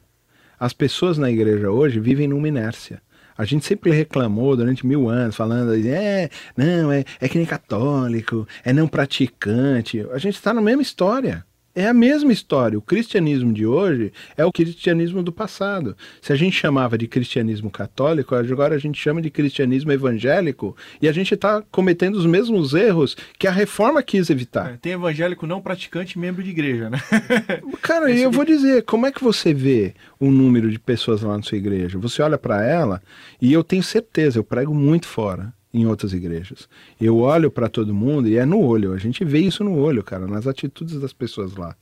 As 0.60 0.74
pessoas 0.74 1.18
na 1.18 1.30
igreja 1.30 1.70
hoje 1.70 2.00
vivem 2.00 2.28
numa 2.28 2.48
inércia. 2.48 3.02
A 3.40 3.46
gente 3.46 3.66
sempre 3.66 3.90
reclamou 3.92 4.54
durante 4.58 4.86
mil 4.86 5.08
anos, 5.08 5.34
falando, 5.34 5.74
é, 5.88 6.30
não, 6.58 6.92
é, 6.92 7.06
é 7.22 7.30
que 7.30 7.38
nem 7.38 7.48
católico, 7.48 8.46
é 8.66 8.74
não 8.74 8.86
praticante. 8.86 10.06
A 10.12 10.18
gente 10.18 10.36
está 10.36 10.54
na 10.54 10.62
mesma 10.62 10.82
história. 10.82 11.46
É 11.80 11.88
a 11.88 11.94
mesma 11.94 12.34
história. 12.34 12.78
O 12.78 12.82
cristianismo 12.82 13.54
de 13.54 13.66
hoje 13.66 14.12
é 14.36 14.44
o 14.44 14.52
cristianismo 14.52 15.24
do 15.24 15.32
passado. 15.32 15.96
Se 16.22 16.34
a 16.34 16.36
gente 16.36 16.54
chamava 16.54 16.98
de 16.98 17.08
cristianismo 17.08 17.72
católico, 17.72 18.36
agora 18.36 18.76
a 18.76 18.78
gente 18.78 19.00
chama 19.00 19.22
de 19.22 19.30
cristianismo 19.30 19.90
evangélico 19.90 20.76
e 21.02 21.08
a 21.08 21.14
gente 21.14 21.34
está 21.34 21.64
cometendo 21.72 22.16
os 22.16 22.26
mesmos 22.26 22.74
erros 22.74 23.16
que 23.38 23.48
a 23.48 23.52
reforma 23.52 24.04
quis 24.04 24.30
evitar. 24.30 24.74
É, 24.74 24.78
tem 24.78 24.92
evangélico 24.92 25.48
não 25.48 25.62
praticante 25.62 26.20
membro 26.20 26.44
de 26.44 26.50
igreja, 26.50 26.90
né? 26.90 27.00
Cara, 27.82 28.12
e 28.12 28.24
eu 28.24 28.30
vou 28.30 28.44
dizer, 28.44 28.84
como 28.84 29.06
é 29.06 29.12
que 29.14 29.24
você 29.24 29.54
vê 29.54 29.94
o 30.20 30.30
número 30.30 30.70
de 30.70 30.78
pessoas 30.78 31.22
lá 31.22 31.38
na 31.38 31.44
sua 31.44 31.58
igreja? 31.58 31.98
Você 31.98 32.22
olha 32.22 32.38
para 32.38 32.62
ela 32.62 33.02
e 33.42 33.54
eu 33.54 33.64
tenho 33.64 33.84
certeza, 33.84 34.38
eu 34.38 34.44
prego 34.44 34.76
muito 34.76 35.08
fora. 35.08 35.54
Em 35.74 35.86
outras 35.86 36.14
igrejas. 36.14 36.68
Eu 37.00 37.18
olho 37.20 37.52
para 37.52 37.70
todo 37.70 37.94
mundo 37.94 38.28
e 38.28 38.38
é 38.38 38.46
no 38.46 38.60
olho. 38.60 38.94
A 38.94 38.98
gente 38.98 39.24
vê 39.24 39.40
isso 39.40 39.64
no 39.64 39.76
olho, 39.78 40.04
cara, 40.04 40.28
nas 40.28 40.48
atitudes 40.48 41.00
das 41.00 41.14
pessoas 41.14 41.56
lá. 41.56 41.76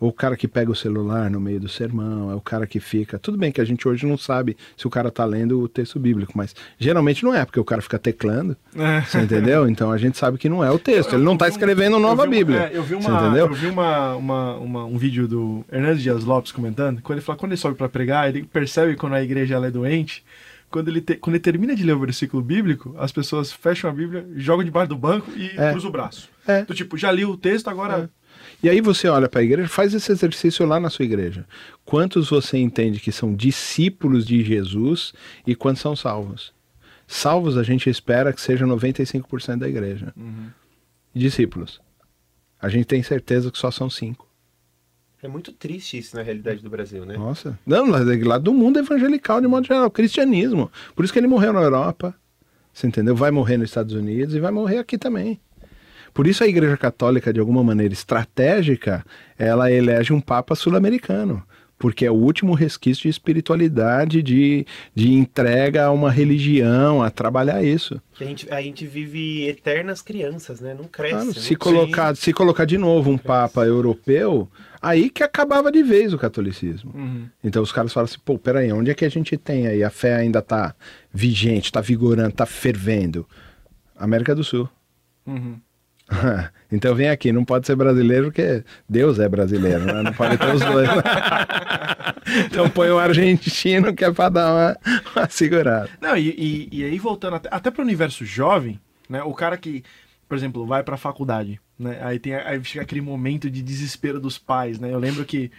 Ou 0.00 0.08
o 0.08 0.12
cara 0.12 0.36
que 0.36 0.48
pega 0.48 0.68
o 0.68 0.74
celular 0.74 1.30
no 1.30 1.38
meio 1.40 1.60
do 1.60 1.68
sermão, 1.68 2.28
é 2.28 2.34
o 2.34 2.40
cara 2.40 2.66
que 2.66 2.80
fica. 2.80 3.20
Tudo 3.20 3.38
bem 3.38 3.52
que 3.52 3.60
a 3.60 3.64
gente 3.64 3.86
hoje 3.86 4.04
não 4.04 4.18
sabe 4.18 4.56
se 4.76 4.84
o 4.84 4.90
cara 4.90 5.12
tá 5.12 5.24
lendo 5.24 5.60
o 5.60 5.68
texto 5.68 5.96
bíblico, 6.00 6.32
mas 6.34 6.56
geralmente 6.76 7.22
não 7.24 7.32
é, 7.32 7.44
porque 7.44 7.60
o 7.60 7.64
cara 7.64 7.80
fica 7.80 8.00
teclando. 8.00 8.56
É. 8.76 9.00
Você 9.02 9.18
entendeu? 9.20 9.68
Então 9.68 9.92
a 9.92 9.96
gente 9.98 10.18
sabe 10.18 10.38
que 10.38 10.48
não 10.48 10.64
é 10.64 10.68
o 10.72 10.78
texto. 10.78 11.14
Ele 11.14 11.22
não 11.22 11.36
tá 11.36 11.46
escrevendo 11.46 12.00
nova 12.00 12.24
eu 12.24 12.30
vi 12.30 12.36
Bíblia. 12.38 12.62
é, 12.72 12.76
eu 12.76 12.82
vi, 12.82 12.96
uma, 12.96 13.20
entendeu? 13.20 13.46
eu 13.46 13.54
vi 13.54 13.66
uma, 13.68 14.16
uma- 14.16 14.56
uma- 14.56 14.84
um 14.86 14.98
vídeo 14.98 15.28
do 15.28 15.64
Hernandes 15.70 16.02
Dias 16.02 16.24
Lopes 16.24 16.50
comentando, 16.50 17.00
quando 17.00 17.18
ele 17.18 17.24
fala 17.24 17.38
quando 17.38 17.52
ele 17.52 17.60
sobe 17.60 17.76
para 17.76 17.88
pregar, 17.88 18.28
ele 18.28 18.42
percebe 18.42 18.96
quando 18.96 19.12
a 19.14 19.22
igreja 19.22 19.54
ela 19.54 19.68
é 19.68 19.70
doente. 19.70 20.24
Quando 20.72 20.88
ele, 20.88 21.00
te- 21.00 21.16
quando 21.16 21.34
ele 21.36 21.42
termina 21.42 21.76
de 21.76 21.84
ler 21.84 21.92
o 21.94 22.00
versículo 22.00 22.42
bíblico, 22.42 22.94
as 22.98 23.12
pessoas 23.12 23.52
fecham 23.52 23.88
a 23.88 23.92
Bíblia, 23.92 24.26
jogam 24.36 24.64
debaixo 24.64 24.88
do 24.88 24.96
banco 24.96 25.30
e 25.36 25.50
É. 25.56 25.70
cruzam 25.70 25.90
o 25.90 25.92
braço. 25.92 26.28
É. 26.46 26.64
Do 26.64 26.74
tipo, 26.74 26.96
já 26.96 27.12
li 27.12 27.24
o 27.24 27.36
texto, 27.36 27.68
agora. 27.68 28.10
E 28.62 28.68
aí 28.68 28.80
você 28.80 29.06
olha 29.08 29.28
para 29.28 29.40
a 29.40 29.44
igreja, 29.44 29.68
faz 29.68 29.92
esse 29.94 30.10
exercício 30.10 30.64
lá 30.66 30.80
na 30.80 30.88
sua 30.90 31.04
igreja. 31.04 31.46
Quantos 31.84 32.30
você 32.30 32.58
entende 32.58 32.98
que 32.98 33.12
são 33.12 33.34
discípulos 33.34 34.26
de 34.26 34.42
Jesus 34.42 35.12
e 35.46 35.54
quantos 35.54 35.82
são 35.82 35.94
salvos? 35.94 36.52
Salvos 37.06 37.56
a 37.58 37.62
gente 37.62 37.90
espera 37.90 38.32
que 38.32 38.40
seja 38.40 38.64
95% 38.66 39.58
da 39.58 39.68
igreja. 39.68 40.14
Discípulos. 41.14 41.80
A 42.60 42.68
gente 42.68 42.86
tem 42.86 43.02
certeza 43.02 43.50
que 43.50 43.58
só 43.58 43.70
são 43.70 43.90
cinco. 43.90 44.26
É 45.22 45.28
muito 45.28 45.52
triste 45.52 45.96
isso 45.96 46.16
na 46.16 46.22
realidade 46.22 46.62
do 46.62 46.68
Brasil, 46.68 47.06
né? 47.06 47.16
Nossa. 47.16 47.56
Não, 47.64 47.88
lá, 47.88 48.00
lá 48.24 48.38
do 48.38 48.52
mundo 48.52 48.80
evangelical, 48.80 49.40
de 49.40 49.46
modo 49.46 49.64
geral, 49.64 49.88
cristianismo. 49.88 50.68
Por 50.96 51.04
isso 51.04 51.12
que 51.12 51.18
ele 51.20 51.28
morreu 51.28 51.52
na 51.52 51.60
Europa. 51.60 52.12
Você 52.72 52.88
entendeu? 52.88 53.14
Vai 53.14 53.30
morrer 53.30 53.56
nos 53.56 53.68
Estados 53.68 53.94
Unidos 53.94 54.34
e 54.34 54.40
vai 54.40 54.50
morrer 54.50 54.78
aqui 54.78 54.98
também. 54.98 55.40
Por 56.12 56.26
isso 56.26 56.42
a 56.42 56.48
Igreja 56.48 56.76
Católica, 56.76 57.32
de 57.32 57.38
alguma 57.38 57.62
maneira 57.62 57.94
estratégica, 57.94 59.04
ela 59.38 59.70
elege 59.70 60.12
um 60.12 60.20
Papa 60.20 60.56
sul-americano. 60.56 61.42
Porque 61.82 62.06
é 62.06 62.10
o 62.12 62.14
último 62.14 62.54
resquício 62.54 63.02
de 63.02 63.08
espiritualidade, 63.08 64.22
de, 64.22 64.64
de 64.94 65.14
entrega 65.14 65.86
a 65.86 65.90
uma 65.90 66.12
religião, 66.12 67.02
a 67.02 67.10
trabalhar 67.10 67.60
isso. 67.64 68.00
A 68.20 68.22
gente, 68.22 68.48
a 68.54 68.62
gente 68.62 68.86
vive 68.86 69.48
eternas 69.48 70.00
crianças, 70.00 70.60
né? 70.60 70.76
Não 70.78 70.84
cresce. 70.84 71.12
Claro, 71.12 71.26
não 71.26 71.34
se, 71.34 71.56
colocar, 71.56 72.14
se 72.14 72.32
colocar 72.32 72.66
de 72.66 72.78
novo 72.78 73.10
um 73.10 73.18
Papa 73.18 73.66
europeu, 73.66 74.48
aí 74.80 75.10
que 75.10 75.24
acabava 75.24 75.72
de 75.72 75.82
vez 75.82 76.14
o 76.14 76.18
catolicismo. 76.18 76.92
Uhum. 76.94 77.26
Então 77.42 77.60
os 77.60 77.72
caras 77.72 77.92
falam 77.92 78.04
assim, 78.04 78.18
pô, 78.24 78.38
peraí, 78.38 78.72
onde 78.72 78.92
é 78.92 78.94
que 78.94 79.04
a 79.04 79.10
gente 79.10 79.36
tem 79.36 79.66
aí? 79.66 79.82
A 79.82 79.90
fé 79.90 80.14
ainda 80.14 80.40
tá 80.40 80.76
vigente, 81.12 81.72
tá 81.72 81.80
vigorando, 81.80 82.32
tá 82.32 82.46
fervendo. 82.46 83.26
América 83.96 84.36
do 84.36 84.44
Sul. 84.44 84.68
Uhum. 85.26 85.58
então 86.70 86.94
vem 86.94 87.08
aqui, 87.08 87.32
não 87.32 87.44
pode 87.44 87.66
ser 87.66 87.76
brasileiro 87.76 88.26
porque 88.26 88.64
Deus 88.88 89.18
é 89.18 89.28
brasileiro, 89.28 89.84
né? 89.84 90.02
Não 90.02 90.12
pode 90.12 90.38
ter 90.38 90.54
os 90.54 90.60
dois. 90.60 90.88
né? 90.88 91.02
então 92.46 92.68
põe 92.70 92.90
o 92.90 92.98
argentino 92.98 93.94
que 93.94 94.04
é 94.04 94.10
pra 94.10 94.28
dar 94.28 94.52
uma, 94.52 94.76
uma 95.14 95.28
segurada. 95.28 95.88
Não, 96.00 96.16
e, 96.16 96.30
e, 96.30 96.80
e 96.80 96.84
aí 96.84 96.98
voltando 96.98 97.36
até, 97.36 97.48
até 97.50 97.70
para 97.70 97.82
o 97.82 97.84
universo 97.84 98.24
jovem, 98.24 98.80
né? 99.08 99.22
O 99.22 99.34
cara 99.34 99.56
que, 99.56 99.82
por 100.28 100.36
exemplo, 100.36 100.66
vai 100.66 100.82
para 100.82 100.94
a 100.94 100.98
faculdade, 100.98 101.60
né? 101.78 101.98
Aí 102.02 102.18
tem 102.18 102.34
aí 102.34 102.62
chega 102.64 102.82
aquele 102.82 103.00
momento 103.00 103.50
de 103.50 103.62
desespero 103.62 104.20
dos 104.20 104.38
pais, 104.38 104.78
né? 104.78 104.92
Eu 104.92 104.98
lembro 104.98 105.24
que 105.24 105.50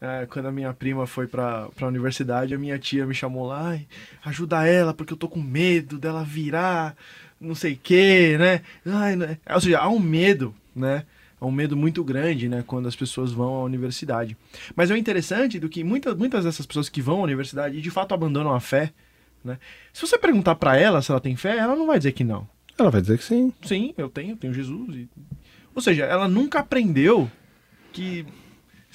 é, 0.00 0.26
quando 0.26 0.46
a 0.46 0.52
minha 0.52 0.72
prima 0.74 1.06
foi 1.06 1.26
para 1.26 1.68
a 1.80 1.86
universidade, 1.86 2.54
a 2.54 2.58
minha 2.58 2.78
tia 2.78 3.06
me 3.06 3.14
chamou 3.14 3.46
lá, 3.46 3.78
ajuda 4.24 4.66
ela 4.66 4.92
porque 4.92 5.12
eu 5.12 5.16
tô 5.16 5.28
com 5.28 5.40
medo 5.40 5.98
dela 5.98 6.22
virar, 6.24 6.94
não 7.40 7.54
sei 7.54 7.74
o 7.74 7.78
quê, 7.82 8.36
né? 8.38 8.62
Ai, 8.84 9.16
né? 9.16 9.38
Ou 9.52 9.60
seja, 9.60 9.78
há 9.78 9.88
um 9.88 9.98
medo, 9.98 10.54
né? 10.74 11.04
Há 11.40 11.44
um 11.46 11.50
medo 11.50 11.76
muito 11.76 12.02
grande, 12.02 12.48
né, 12.48 12.64
quando 12.66 12.88
as 12.88 12.96
pessoas 12.96 13.30
vão 13.30 13.56
à 13.56 13.62
universidade. 13.64 14.34
Mas 14.74 14.90
é 14.90 14.94
o 14.94 14.96
interessante 14.96 15.58
do 15.58 15.68
que 15.68 15.84
muitas, 15.84 16.16
muitas 16.16 16.44
dessas 16.44 16.64
pessoas 16.64 16.88
que 16.88 17.02
vão 17.02 17.20
à 17.20 17.24
universidade 17.24 17.76
e 17.76 17.82
de 17.82 17.90
fato 17.90 18.14
abandonam 18.14 18.54
a 18.54 18.60
fé, 18.60 18.90
né? 19.44 19.58
Se 19.92 20.00
você 20.00 20.16
perguntar 20.18 20.54
para 20.54 20.76
ela 20.78 21.02
se 21.02 21.10
ela 21.10 21.20
tem 21.20 21.36
fé, 21.36 21.58
ela 21.58 21.76
não 21.76 21.86
vai 21.86 21.98
dizer 21.98 22.12
que 22.12 22.24
não. 22.24 22.48
Ela 22.78 22.90
vai 22.90 23.00
dizer 23.02 23.18
que 23.18 23.24
sim. 23.24 23.52
Sim, 23.62 23.94
eu 23.98 24.08
tenho, 24.08 24.30
eu 24.32 24.36
tenho 24.36 24.52
Jesus. 24.54 24.94
e- 24.96 25.08
Ou 25.74 25.80
seja, 25.82 26.04
ela 26.04 26.26
nunca 26.26 26.60
aprendeu 26.60 27.30
que 27.92 28.24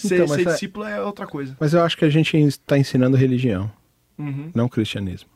ser, 0.08 0.16
Então, 0.24 0.28
ser 0.36 0.42
é- 0.42 0.46
discípulo 0.52 0.86
é 0.86 1.02
outra 1.02 1.26
coisa. 1.28 1.56
Mas 1.60 1.74
eu 1.74 1.82
acho 1.84 1.98
que 1.98 2.06
a 2.06 2.10
gente 2.10 2.38
está 2.38 2.78
ensinando 2.78 3.16
religião, 3.18 3.72
Uhum. 4.18 4.52
não 4.54 4.68
cristianismo. 4.70 5.30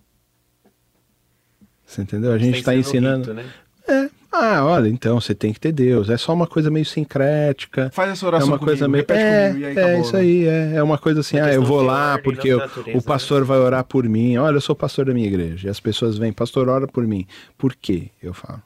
Você 1.86 2.01
entendeu? 2.01 2.31
A 2.31 2.38
gente 2.38 2.53
Tá 2.53 2.74
está 2.74 2.75
ensinando. 2.75 3.31
rito, 3.31 3.34
né? 3.34 3.45
É. 3.88 4.10
Ah, 4.38 4.65
olha, 4.65 4.89
então 4.89 5.22
você 5.22 5.34
tem 5.34 5.53
que 5.53 5.60
ter 5.60 5.71
Deus. 5.71 6.10
É 6.10 6.17
só 6.17 6.34
uma 6.34 6.45
coisa 6.47 6.69
meio 6.69 6.86
sincrética. 6.86 7.89
Faz 7.93 8.10
essa 8.12 8.25
É 8.25 8.28
oração 8.28 8.49
uma 8.49 8.60
coisa 8.60 8.86
comigo, 8.86 8.91
meio. 8.91 9.01
repete 9.04 9.21
É, 9.21 9.47
comigo 9.47 9.60
e 9.60 9.65
aí 9.65 9.78
é 9.78 9.82
acabou, 9.82 10.01
isso 10.01 10.13
né? 10.13 10.19
aí. 10.19 10.45
É, 10.45 10.73
é 10.75 10.84
uma 10.84 10.97
coisa 10.97 11.19
assim. 11.21 11.38
Uma 11.38 11.45
Ah, 11.45 11.54
eu 11.54 11.63
vou 11.63 11.82
lá 11.82 12.12
ordem, 12.13 12.23
porque 12.23 12.49
de 12.49 12.56
natureza, 12.58 12.97
o 12.97 13.01
pastor 13.01 13.41
né? 13.41 13.47
vai 13.47 13.58
orar 13.60 13.84
por 13.86 14.04
mim. 14.10 14.36
Olha, 14.36 14.58
eu 14.58 14.62
sou 14.62 14.75
pastor 14.75 15.06
da 15.06 15.13
minha 15.13 15.28
igreja. 15.28 15.67
E 15.67 15.71
as 15.71 15.80
pessoas 15.80 16.17
vêm, 16.17 16.34
pastor, 16.34 16.67
ora 16.67 16.86
por 16.88 17.08
mim. 17.08 17.25
Por 17.58 17.73
quê? 17.75 18.10
Eu 18.21 18.34
falo. 18.34 18.62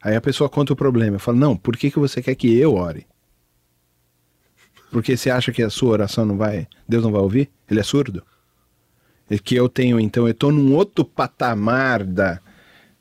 Aí 0.00 0.14
a 0.16 0.20
pessoa 0.20 0.48
conta 0.48 0.72
o 0.72 0.76
problema. 0.76 1.16
Eu 1.16 1.20
falo, 1.20 1.36
não, 1.36 1.54
por 1.56 1.76
que, 1.76 1.90
que 1.90 1.98
você 1.98 2.22
quer 2.22 2.34
que 2.36 2.56
eu 2.56 2.74
ore? 2.74 3.04
Porque 4.90 5.16
você 5.16 5.30
acha 5.30 5.52
que 5.52 5.62
a 5.62 5.70
sua 5.70 5.90
oração 5.90 6.24
não 6.24 6.36
vai. 6.36 6.66
Deus 6.88 7.02
não 7.02 7.12
vai 7.12 7.20
ouvir? 7.20 7.50
Ele 7.70 7.80
é 7.80 7.82
surdo? 7.82 8.22
E 9.30 9.38
que 9.38 9.54
eu 9.54 9.68
tenho, 9.68 10.00
então, 10.00 10.26
eu 10.26 10.32
estou 10.32 10.50
num 10.50 10.74
outro 10.74 11.04
patamar 11.04 12.02
da, 12.02 12.40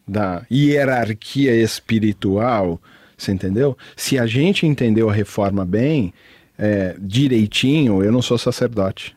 da 0.06 0.45
hierarquia 0.52 1.56
espiritual, 1.56 2.82
você 3.17 3.32
entendeu? 3.32 3.78
Se 3.95 4.19
a 4.19 4.26
gente 4.26 4.67
entendeu 4.67 5.10
a 5.10 5.13
reforma 5.13 5.65
bem, 5.65 6.13
é, 6.58 6.95
direitinho, 7.00 8.04
eu 8.04 8.12
não 8.12 8.21
sou 8.21 8.38
sacerdote. 8.38 9.15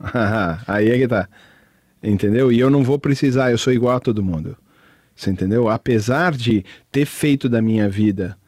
Aí 0.66 0.90
é 0.90 0.98
que 0.98 1.08
tá. 1.08 1.28
Entendeu? 2.02 2.50
E 2.50 2.58
eu 2.58 2.70
não 2.70 2.82
vou 2.82 2.98
precisar, 2.98 3.50
eu 3.50 3.58
sou 3.58 3.72
igual 3.72 3.96
a 3.96 4.00
todo 4.00 4.22
mundo. 4.22 4.56
Você 5.14 5.30
entendeu? 5.30 5.68
Apesar 5.68 6.32
de 6.32 6.64
ter 6.90 7.04
feito 7.04 7.48
da 7.48 7.60
minha 7.60 7.88
vida 7.88 8.38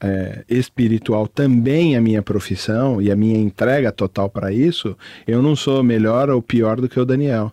é, 0.00 0.44
espiritual 0.48 1.26
também 1.26 1.96
a 1.96 2.00
minha 2.00 2.22
profissão 2.22 3.00
e 3.00 3.10
a 3.10 3.16
minha 3.16 3.38
entrega 3.38 3.90
total 3.92 4.28
para 4.28 4.52
isso, 4.52 4.96
eu 5.26 5.40
não 5.40 5.56
sou 5.56 5.82
melhor 5.82 6.30
ou 6.30 6.42
pior 6.42 6.80
do 6.80 6.88
que 6.88 7.00
o 7.00 7.04
Daniel. 7.04 7.52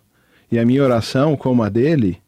E 0.50 0.58
a 0.58 0.66
minha 0.66 0.84
oração, 0.84 1.36
como 1.36 1.62
a 1.62 1.68
dele, 1.68 2.22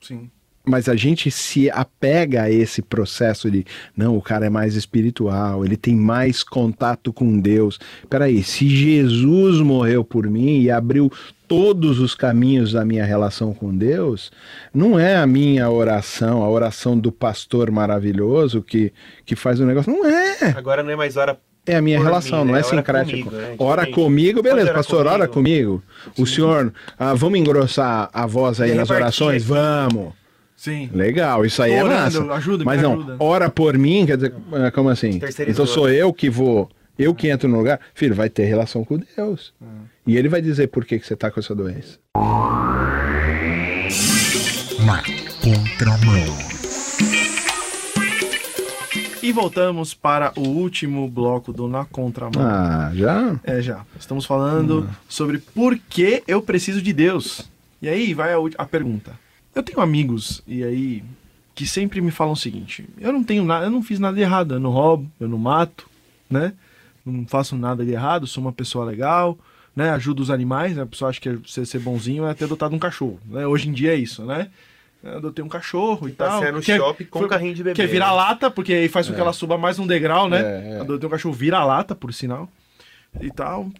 Sim. 0.00 0.30
Mas 0.64 0.88
a 0.88 0.94
gente 0.94 1.30
se 1.30 1.70
apega 1.70 2.42
a 2.42 2.50
esse 2.50 2.82
processo 2.82 3.50
de 3.50 3.64
não, 3.96 4.16
o 4.16 4.22
cara 4.22 4.46
é 4.46 4.50
mais 4.50 4.74
espiritual, 4.76 5.64
ele 5.64 5.76
tem 5.76 5.96
mais 5.96 6.42
contato 6.42 7.12
com 7.12 7.40
Deus. 7.40 7.78
Peraí, 8.08 8.42
se 8.42 8.68
Jesus 8.68 9.60
morreu 9.60 10.04
por 10.04 10.28
mim 10.28 10.60
e 10.60 10.70
abriu 10.70 11.10
todos 11.48 11.98
os 11.98 12.14
caminhos 12.14 12.72
da 12.72 12.84
minha 12.84 13.04
relação 13.04 13.52
com 13.52 13.76
Deus, 13.76 14.30
não 14.72 14.98
é 14.98 15.16
a 15.16 15.26
minha 15.26 15.68
oração, 15.68 16.42
a 16.44 16.48
oração 16.48 16.96
do 16.96 17.10
pastor 17.10 17.70
maravilhoso 17.70 18.62
que, 18.62 18.92
que 19.24 19.34
faz 19.34 19.58
o 19.58 19.66
negócio. 19.66 19.90
Não 19.92 20.06
é. 20.06 20.54
Agora 20.56 20.82
não 20.82 20.90
é 20.90 20.96
mais 20.96 21.16
hora 21.16 21.40
É 21.66 21.76
a 21.76 21.82
minha 21.82 21.98
Por 21.98 22.04
relação, 22.04 22.44
mim, 22.44 22.52
não 22.52 22.54
né? 22.54 22.60
é 22.60 22.64
Ora 22.64 22.76
sincrético. 22.76 23.30
comigo, 23.30 23.30
né? 23.48 23.56
Ora 23.58 23.86
comigo, 23.86 24.42
beleza, 24.42 24.72
pastor, 24.72 25.06
ora 25.06 25.26
comigo. 25.26 25.82
comigo. 25.82 26.22
O 26.22 26.26
senhor, 26.26 26.72
ah, 26.98 27.14
vamos 27.14 27.38
engrossar 27.40 28.08
a 28.12 28.26
voz 28.26 28.60
aí 28.60 28.74
nas 28.74 28.90
orações? 28.90 29.42
Vamos. 29.42 30.19
Sim. 30.60 30.90
Legal, 30.92 31.46
isso 31.46 31.62
aí 31.62 31.72
é 31.72 31.82
Orando, 31.82 32.20
massa. 32.26 32.34
ajuda, 32.34 32.64
Mas 32.66 32.82
não, 32.82 32.92
ajuda. 32.92 33.16
ora 33.18 33.48
por 33.48 33.78
mim, 33.78 34.04
quer 34.04 34.16
dizer, 34.18 34.34
ah, 34.52 34.70
como 34.70 34.90
assim? 34.90 35.18
Então 35.48 35.64
sou 35.64 35.88
eu 35.88 36.12
que 36.12 36.28
vou, 36.28 36.68
eu 36.98 37.14
que 37.14 37.28
entro 37.30 37.48
no 37.48 37.56
lugar. 37.56 37.80
Filho, 37.94 38.14
vai 38.14 38.28
ter 38.28 38.44
relação 38.44 38.84
com 38.84 38.98
Deus. 39.16 39.54
E 40.06 40.18
ele 40.18 40.28
vai 40.28 40.42
dizer 40.42 40.66
por 40.66 40.84
que, 40.84 40.98
que 40.98 41.06
você 41.06 41.16
tá 41.16 41.30
com 41.30 41.40
essa 41.40 41.54
doença. 41.54 41.98
Na 44.84 45.02
contramão. 45.40 46.36
E 49.22 49.32
voltamos 49.32 49.94
para 49.94 50.30
o 50.36 50.46
último 50.46 51.08
bloco 51.08 51.54
do 51.54 51.68
Na 51.68 51.86
Contramão. 51.86 52.42
Ah, 52.46 52.90
já? 52.92 53.40
É, 53.44 53.62
já. 53.62 53.80
Estamos 53.98 54.26
falando 54.26 54.86
sobre 55.08 55.38
por 55.38 55.78
que 55.78 56.22
eu 56.28 56.42
preciso 56.42 56.82
de 56.82 56.92
Deus. 56.92 57.48
E 57.80 57.88
aí 57.88 58.12
vai 58.12 58.34
a, 58.34 58.38
a 58.58 58.66
pergunta. 58.66 59.12
Eu 59.54 59.62
tenho 59.62 59.80
amigos, 59.80 60.42
e 60.46 60.62
aí, 60.62 61.02
que 61.54 61.66
sempre 61.66 62.00
me 62.00 62.10
falam 62.10 62.32
o 62.34 62.36
seguinte: 62.36 62.88
eu 62.98 63.12
não 63.12 63.22
tenho 63.24 63.44
nada, 63.44 63.66
eu 63.66 63.70
não 63.70 63.82
fiz 63.82 63.98
nada 63.98 64.14
de 64.16 64.22
errado, 64.22 64.54
eu 64.54 64.60
não 64.60 64.70
roubo, 64.70 65.10
eu 65.20 65.28
não 65.28 65.38
mato, 65.38 65.88
né? 66.28 66.52
Não 67.04 67.26
faço 67.26 67.56
nada 67.56 67.84
de 67.84 67.90
errado, 67.92 68.26
sou 68.26 68.42
uma 68.42 68.52
pessoa 68.52 68.84
legal, 68.84 69.36
né? 69.74 69.90
Ajudo 69.90 70.22
os 70.22 70.30
animais, 70.30 70.76
né? 70.76 70.82
a 70.82 70.86
pessoa 70.86 71.08
acha 71.08 71.20
que 71.20 71.38
ser, 71.46 71.66
ser 71.66 71.78
bonzinho 71.80 72.26
é 72.26 72.34
ter 72.34 72.44
adotado 72.44 72.74
um 72.74 72.78
cachorro, 72.78 73.18
né? 73.26 73.46
Hoje 73.46 73.68
em 73.68 73.72
dia 73.72 73.92
é 73.92 73.96
isso, 73.96 74.24
né? 74.24 74.48
Eu 75.02 75.16
adotei 75.16 75.42
um 75.42 75.48
cachorro 75.48 76.08
e 76.08 76.12
tal. 76.12 76.28
Passear 76.28 76.52
no 76.52 76.60
Quer- 76.60 76.76
shopping 76.78 77.04
com 77.06 77.20
foi- 77.20 77.28
carrinho 77.28 77.54
de 77.54 77.64
bebê. 77.64 77.74
Quer 77.74 77.86
virar 77.88 78.12
lata, 78.12 78.50
porque 78.50 78.72
aí 78.74 78.88
faz 78.88 79.08
com 79.08 79.14
que 79.14 79.20
ela 79.20 79.32
suba 79.32 79.56
mais 79.56 79.78
um 79.78 79.86
degrau, 79.86 80.28
né? 80.28 80.40
É, 80.40 80.72
é. 80.76 80.80
Adotei 80.80 81.06
um 81.06 81.10
cachorro 81.10 81.34
vira-lata, 81.34 81.94
por 81.94 82.12
sinal. 82.12 82.48
E 83.20 83.30
tal. 83.30 83.70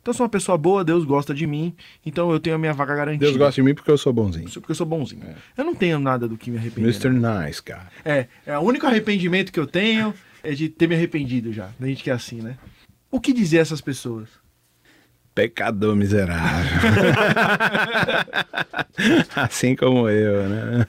Então 0.00 0.12
eu 0.12 0.16
sou 0.16 0.24
uma 0.24 0.30
pessoa 0.30 0.56
boa, 0.56 0.82
Deus 0.82 1.04
gosta 1.04 1.34
de 1.34 1.46
mim, 1.46 1.74
então 2.04 2.30
eu 2.30 2.40
tenho 2.40 2.56
a 2.56 2.58
minha 2.58 2.72
vaga 2.72 2.94
garantida. 2.94 3.26
Deus 3.26 3.36
gosta 3.36 3.60
de 3.60 3.62
mim 3.62 3.74
porque 3.74 3.90
eu 3.90 3.98
sou 3.98 4.12
bonzinho. 4.12 4.48
Porque 4.50 4.70
eu 4.70 4.74
sou 4.74 4.86
bonzinho. 4.86 5.22
Eu 5.56 5.64
não 5.64 5.74
tenho 5.74 5.98
nada 5.98 6.26
do 6.26 6.38
que 6.38 6.50
me 6.50 6.56
arrepender. 6.56 6.88
Mr. 6.88 7.10
Nice, 7.10 7.62
cara. 7.62 7.88
É, 8.04 8.26
é, 8.46 8.56
o 8.56 8.62
único 8.62 8.86
arrependimento 8.86 9.52
que 9.52 9.60
eu 9.60 9.66
tenho 9.66 10.14
é 10.42 10.52
de 10.52 10.70
ter 10.70 10.88
me 10.88 10.94
arrependido 10.94 11.52
já. 11.52 11.68
Da 11.78 11.86
gente 11.86 12.02
que 12.02 12.10
é 12.10 12.14
assim, 12.14 12.40
né? 12.40 12.56
O 13.10 13.20
que 13.20 13.32
dizer 13.32 13.58
a 13.58 13.62
essas 13.62 13.82
pessoas? 13.82 14.28
Pecador 15.34 15.94
miserável. 15.94 16.80
assim 19.36 19.76
como 19.76 20.08
eu, 20.08 20.48
né? 20.48 20.86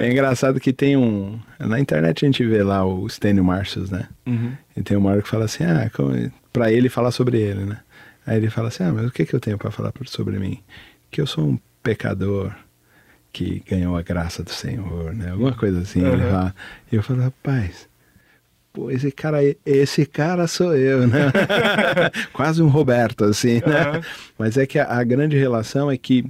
É. 0.00 0.10
engraçado 0.10 0.60
que 0.60 0.72
tem 0.72 0.96
um. 0.96 1.40
Na 1.58 1.80
internet 1.80 2.24
a 2.24 2.28
gente 2.28 2.44
vê 2.44 2.62
lá 2.62 2.84
o 2.84 3.08
Stênio 3.08 3.42
Marcius, 3.44 3.90
né? 3.90 4.06
Uhum. 4.26 4.52
E 4.76 4.82
tem 4.82 4.96
uma 4.96 5.10
hora 5.10 5.22
que 5.22 5.28
fala 5.28 5.46
assim: 5.46 5.64
ah, 5.64 5.90
como... 5.92 6.12
pra 6.52 6.70
ele 6.70 6.88
falar 6.88 7.10
sobre 7.10 7.40
ele, 7.40 7.64
né? 7.64 7.78
Aí 8.30 8.36
ele 8.36 8.48
fala 8.48 8.68
assim: 8.68 8.84
ah, 8.84 8.92
mas 8.92 9.06
o 9.06 9.10
que, 9.10 9.26
que 9.26 9.34
eu 9.34 9.40
tenho 9.40 9.58
para 9.58 9.72
falar 9.72 9.92
sobre 10.06 10.38
mim? 10.38 10.62
Que 11.10 11.20
eu 11.20 11.26
sou 11.26 11.48
um 11.48 11.58
pecador 11.82 12.54
que 13.32 13.60
ganhou 13.68 13.96
a 13.96 14.02
graça 14.02 14.44
do 14.44 14.50
Senhor, 14.50 15.12
né? 15.12 15.32
Alguma 15.32 15.52
coisa 15.52 15.80
assim. 15.80 16.00
Uhum. 16.00 16.12
Ele 16.12 16.30
fala. 16.30 16.54
E 16.92 16.94
eu 16.94 17.02
falo, 17.02 17.22
rapaz, 17.22 17.88
pô, 18.72 18.88
esse 18.88 19.10
cara, 19.10 19.38
esse 19.66 20.06
cara 20.06 20.46
sou 20.46 20.76
eu, 20.76 21.08
né? 21.08 21.32
Quase 22.32 22.62
um 22.62 22.68
Roberto, 22.68 23.24
assim, 23.24 23.54
né? 23.66 23.96
Uhum. 23.96 24.02
Mas 24.38 24.56
é 24.56 24.64
que 24.64 24.78
a, 24.78 24.84
a 24.84 25.02
grande 25.02 25.36
relação 25.36 25.90
é 25.90 25.96
que 25.96 26.20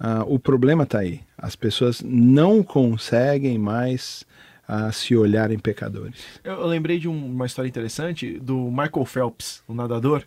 uh, 0.00 0.24
o 0.26 0.38
problema 0.38 0.84
está 0.84 1.00
aí. 1.00 1.20
As 1.36 1.54
pessoas 1.54 2.00
não 2.02 2.62
conseguem 2.62 3.58
mais 3.58 4.24
uh, 4.66 4.90
se 4.90 5.14
olharem 5.14 5.58
pecadores. 5.58 6.24
Eu, 6.42 6.54
eu 6.54 6.66
lembrei 6.66 6.98
de 6.98 7.06
um, 7.06 7.26
uma 7.26 7.44
história 7.44 7.68
interessante 7.68 8.38
do 8.38 8.70
Michael 8.70 9.04
Phelps, 9.04 9.62
o 9.68 9.74
nadador, 9.74 10.24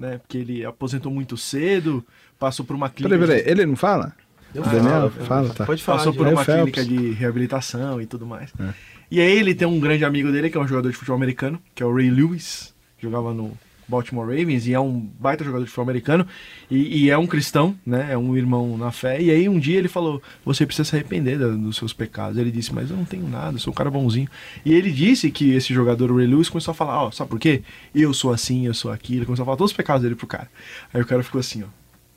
né? 0.00 0.18
Porque 0.18 0.38
ele 0.38 0.64
aposentou 0.64 1.12
muito 1.12 1.36
cedo, 1.36 2.04
passou 2.38 2.64
por 2.64 2.74
uma 2.74 2.88
clínica. 2.88 3.18
Peraí, 3.18 3.42
peraí, 3.42 3.52
ele 3.52 3.66
não 3.66 3.76
fala? 3.76 4.14
Eu 4.54 4.62
Daniel, 4.62 5.10
falo, 5.10 5.26
fala, 5.26 5.48
tá. 5.50 5.64
Pode 5.66 5.82
falar. 5.82 5.98
Passou 5.98 6.14
por 6.14 6.26
uma 6.26 6.44
Phelps. 6.44 6.72
clínica 6.72 6.84
de 6.84 7.12
reabilitação 7.12 8.00
e 8.00 8.06
tudo 8.06 8.26
mais. 8.26 8.50
É. 8.58 8.74
E 9.10 9.20
aí 9.20 9.38
ele 9.38 9.54
tem 9.54 9.68
um 9.68 9.78
grande 9.78 10.04
amigo 10.04 10.32
dele, 10.32 10.50
que 10.50 10.56
é 10.56 10.60
um 10.60 10.66
jogador 10.66 10.90
de 10.90 10.96
futebol 10.96 11.16
americano, 11.16 11.60
que 11.74 11.82
é 11.82 11.86
o 11.86 11.94
Ray 11.94 12.10
Lewis, 12.10 12.74
que 12.96 13.04
jogava 13.04 13.32
no 13.32 13.52
Baltimore 13.90 14.26
Ravens, 14.26 14.66
e 14.66 14.72
é 14.72 14.80
um 14.80 15.00
baita 15.18 15.44
jogador 15.44 15.64
de 15.64 15.70
futebol 15.70 15.82
americano, 15.84 16.26
e, 16.70 17.04
e 17.04 17.10
é 17.10 17.18
um 17.18 17.26
cristão, 17.26 17.76
né? 17.84 18.08
É 18.12 18.16
um 18.16 18.36
irmão 18.36 18.78
na 18.78 18.90
fé. 18.90 19.20
E 19.20 19.30
aí 19.30 19.48
um 19.48 19.58
dia 19.58 19.76
ele 19.78 19.88
falou: 19.88 20.22
Você 20.44 20.64
precisa 20.64 20.88
se 20.88 20.94
arrepender 20.96 21.38
da- 21.38 21.48
dos 21.48 21.76
seus 21.76 21.92
pecados. 21.92 22.38
Ele 22.38 22.50
disse: 22.50 22.72
Mas 22.74 22.90
eu 22.90 22.96
não 22.96 23.04
tenho 23.04 23.28
nada, 23.28 23.56
eu 23.56 23.60
sou 23.60 23.72
um 23.72 23.74
cara 23.76 23.90
bonzinho. 23.90 24.28
E 24.64 24.72
ele 24.72 24.90
disse 24.90 25.30
que 25.30 25.52
esse 25.52 25.74
jogador, 25.74 26.10
o 26.10 26.16
Ray 26.16 26.26
Lewis, 26.26 26.48
começou 26.48 26.72
a 26.72 26.74
falar: 26.74 27.02
Ó, 27.04 27.10
sabe 27.10 27.28
por 27.30 27.38
quê? 27.38 27.62
Eu 27.94 28.14
sou 28.14 28.32
assim, 28.32 28.66
eu 28.66 28.72
sou 28.74 28.90
aquilo. 28.92 29.18
Ele 29.20 29.26
começou 29.26 29.42
a 29.42 29.46
falar 29.46 29.56
todos 29.58 29.72
os 29.72 29.76
pecados 29.76 30.02
dele 30.02 30.14
pro 30.14 30.26
cara. 30.26 30.48
Aí 30.94 31.00
o 31.02 31.06
cara 31.06 31.22
ficou 31.22 31.38
assim: 31.40 31.62
Ó, 31.62 31.66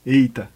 Eita. 0.05 0.49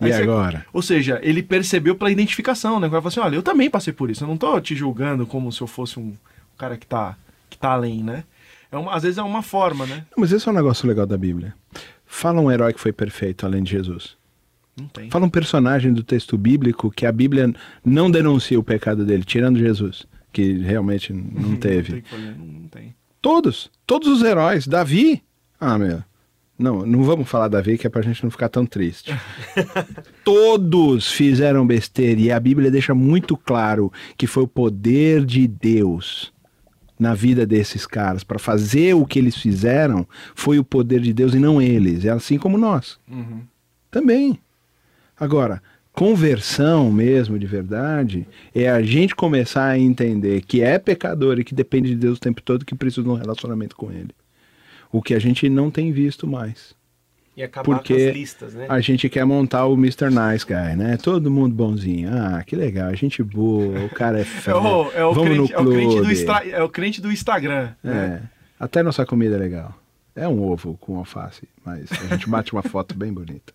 E 0.00 0.06
Aí 0.06 0.12
você- 0.12 0.22
agora? 0.22 0.66
ou 0.72 0.82
seja, 0.82 1.20
ele 1.22 1.42
percebeu 1.44 1.94
pela 1.94 2.10
identificação, 2.10 2.80
né? 2.80 2.88
O 2.88 2.90
cara 2.90 3.00
falou 3.02 3.08
assim, 3.08 3.20
olha, 3.20 3.36
eu 3.36 3.42
também 3.42 3.70
passei 3.70 3.92
por 3.92 4.10
isso. 4.10 4.24
Eu 4.24 4.28
não 4.28 4.36
tô 4.36 4.60
te 4.60 4.74
julgando 4.74 5.24
como 5.26 5.52
se 5.52 5.60
eu 5.60 5.66
fosse 5.68 6.00
um 6.00 6.12
cara 6.58 6.76
que 6.76 6.84
tá, 6.84 7.16
que 7.48 7.56
tá 7.56 7.70
além, 7.70 8.02
né? 8.02 8.24
É 8.72 8.76
uma, 8.78 8.94
às 8.94 9.02
vezes 9.02 9.18
é 9.18 9.22
uma 9.22 9.42
forma, 9.42 9.84
né? 9.84 10.06
Não, 10.10 10.22
Mas 10.22 10.32
esse 10.32 10.48
é 10.48 10.50
um 10.50 10.54
negócio 10.54 10.88
legal 10.88 11.06
da 11.06 11.18
Bíblia. 11.18 11.54
Fala 12.06 12.40
um 12.40 12.50
herói 12.50 12.72
que 12.72 12.80
foi 12.80 12.92
perfeito 12.92 13.44
além 13.44 13.62
de 13.62 13.70
Jesus. 13.70 14.16
Não 14.74 14.88
tem. 14.88 15.10
Fala 15.10 15.26
um 15.26 15.30
personagem 15.30 15.92
do 15.92 16.02
texto 16.02 16.38
bíblico 16.38 16.90
que 16.90 17.04
a 17.04 17.12
Bíblia 17.12 17.52
não 17.84 18.10
denuncia 18.10 18.58
o 18.58 18.64
pecado 18.64 19.04
dele, 19.04 19.24
tirando 19.24 19.58
Jesus, 19.58 20.06
que 20.32 20.54
realmente 20.54 21.12
não 21.12 21.54
teve. 21.56 22.02
não 22.38 22.66
tem. 22.68 22.94
Todos, 23.20 23.70
todos 23.86 24.08
os 24.08 24.22
heróis. 24.22 24.66
Davi. 24.66 25.22
Ah, 25.60 25.78
meu. 25.78 26.02
Não, 26.58 26.86
não 26.86 27.02
vamos 27.02 27.28
falar 27.28 27.48
Davi, 27.48 27.76
que 27.76 27.86
é 27.86 27.90
pra 27.90 28.02
gente 28.02 28.22
não 28.22 28.30
ficar 28.30 28.48
tão 28.48 28.64
triste. 28.64 29.14
Todos 30.24 31.10
fizeram 31.10 31.66
besteira 31.66 32.20
e 32.20 32.30
a 32.30 32.40
Bíblia 32.40 32.70
deixa 32.70 32.94
muito 32.94 33.36
claro 33.36 33.92
que 34.16 34.26
foi 34.26 34.44
o 34.44 34.48
poder 34.48 35.24
de 35.24 35.46
Deus 35.46 36.32
na 37.02 37.14
vida 37.14 37.44
desses 37.44 37.84
caras 37.84 38.22
para 38.22 38.38
fazer 38.38 38.94
o 38.94 39.04
que 39.04 39.18
eles 39.18 39.36
fizeram, 39.36 40.06
foi 40.34 40.58
o 40.58 40.64
poder 40.64 41.00
de 41.00 41.12
Deus 41.12 41.34
e 41.34 41.38
não 41.38 41.60
eles, 41.60 42.04
é 42.04 42.10
assim 42.10 42.38
como 42.38 42.56
nós. 42.56 42.98
Uhum. 43.10 43.42
Também. 43.90 44.38
Agora, 45.18 45.60
conversão 45.92 46.92
mesmo 46.92 47.38
de 47.38 47.46
verdade 47.46 48.26
é 48.54 48.70
a 48.70 48.80
gente 48.82 49.16
começar 49.16 49.66
a 49.66 49.78
entender 49.78 50.42
que 50.42 50.62
é 50.62 50.78
pecador 50.78 51.40
e 51.40 51.44
que 51.44 51.54
depende 51.54 51.88
de 51.90 51.96
Deus 51.96 52.18
o 52.18 52.20
tempo 52.20 52.40
todo 52.40 52.64
que 52.64 52.74
precisa 52.74 53.02
de 53.02 53.08
um 53.08 53.14
relacionamento 53.14 53.76
com 53.76 53.90
ele. 53.90 54.10
O 54.90 55.02
que 55.02 55.12
a 55.12 55.18
gente 55.18 55.48
não 55.48 55.70
tem 55.70 55.90
visto 55.90 56.26
mais. 56.26 56.74
E 57.36 57.42
acabar 57.42 57.64
Porque 57.64 57.94
com 57.94 58.08
as 58.10 58.14
listas, 58.14 58.54
né? 58.54 58.66
A 58.68 58.80
gente 58.80 59.08
quer 59.08 59.24
montar 59.24 59.64
o 59.66 59.72
Mr. 59.74 60.08
Nice 60.10 60.44
Guy, 60.44 60.76
né? 60.76 60.98
Todo 61.02 61.30
mundo 61.30 61.54
bonzinho. 61.54 62.10
Ah, 62.12 62.42
que 62.44 62.54
legal, 62.54 62.94
gente 62.94 63.22
boa, 63.22 63.84
o 63.86 63.88
cara 63.88 64.18
é 64.18 64.20
É 64.22 64.24
fé. 64.24 64.54
o, 64.54 64.90
é, 64.92 65.04
o 65.04 65.14
Vamos 65.14 65.30
crente, 65.30 65.52
no 65.52 65.58
é, 65.58 65.62
o 65.62 65.70
crente 65.70 66.00
do 66.02 66.10
extra- 66.12 66.48
é 66.48 66.62
o 66.62 66.68
crente 66.68 67.00
do 67.00 67.10
Instagram. 67.10 67.70
né? 67.82 68.22
É. 68.22 68.42
Até 68.60 68.82
nossa 68.82 69.06
comida 69.06 69.36
é 69.36 69.38
legal. 69.38 69.74
É 70.14 70.28
um 70.28 70.42
ovo 70.42 70.76
com 70.78 70.98
alface, 70.98 71.48
mas 71.64 71.90
a 71.90 72.14
gente 72.14 72.28
bate 72.28 72.52
uma 72.52 72.62
foto 72.62 72.94
bem 72.94 73.10
bonita. 73.12 73.52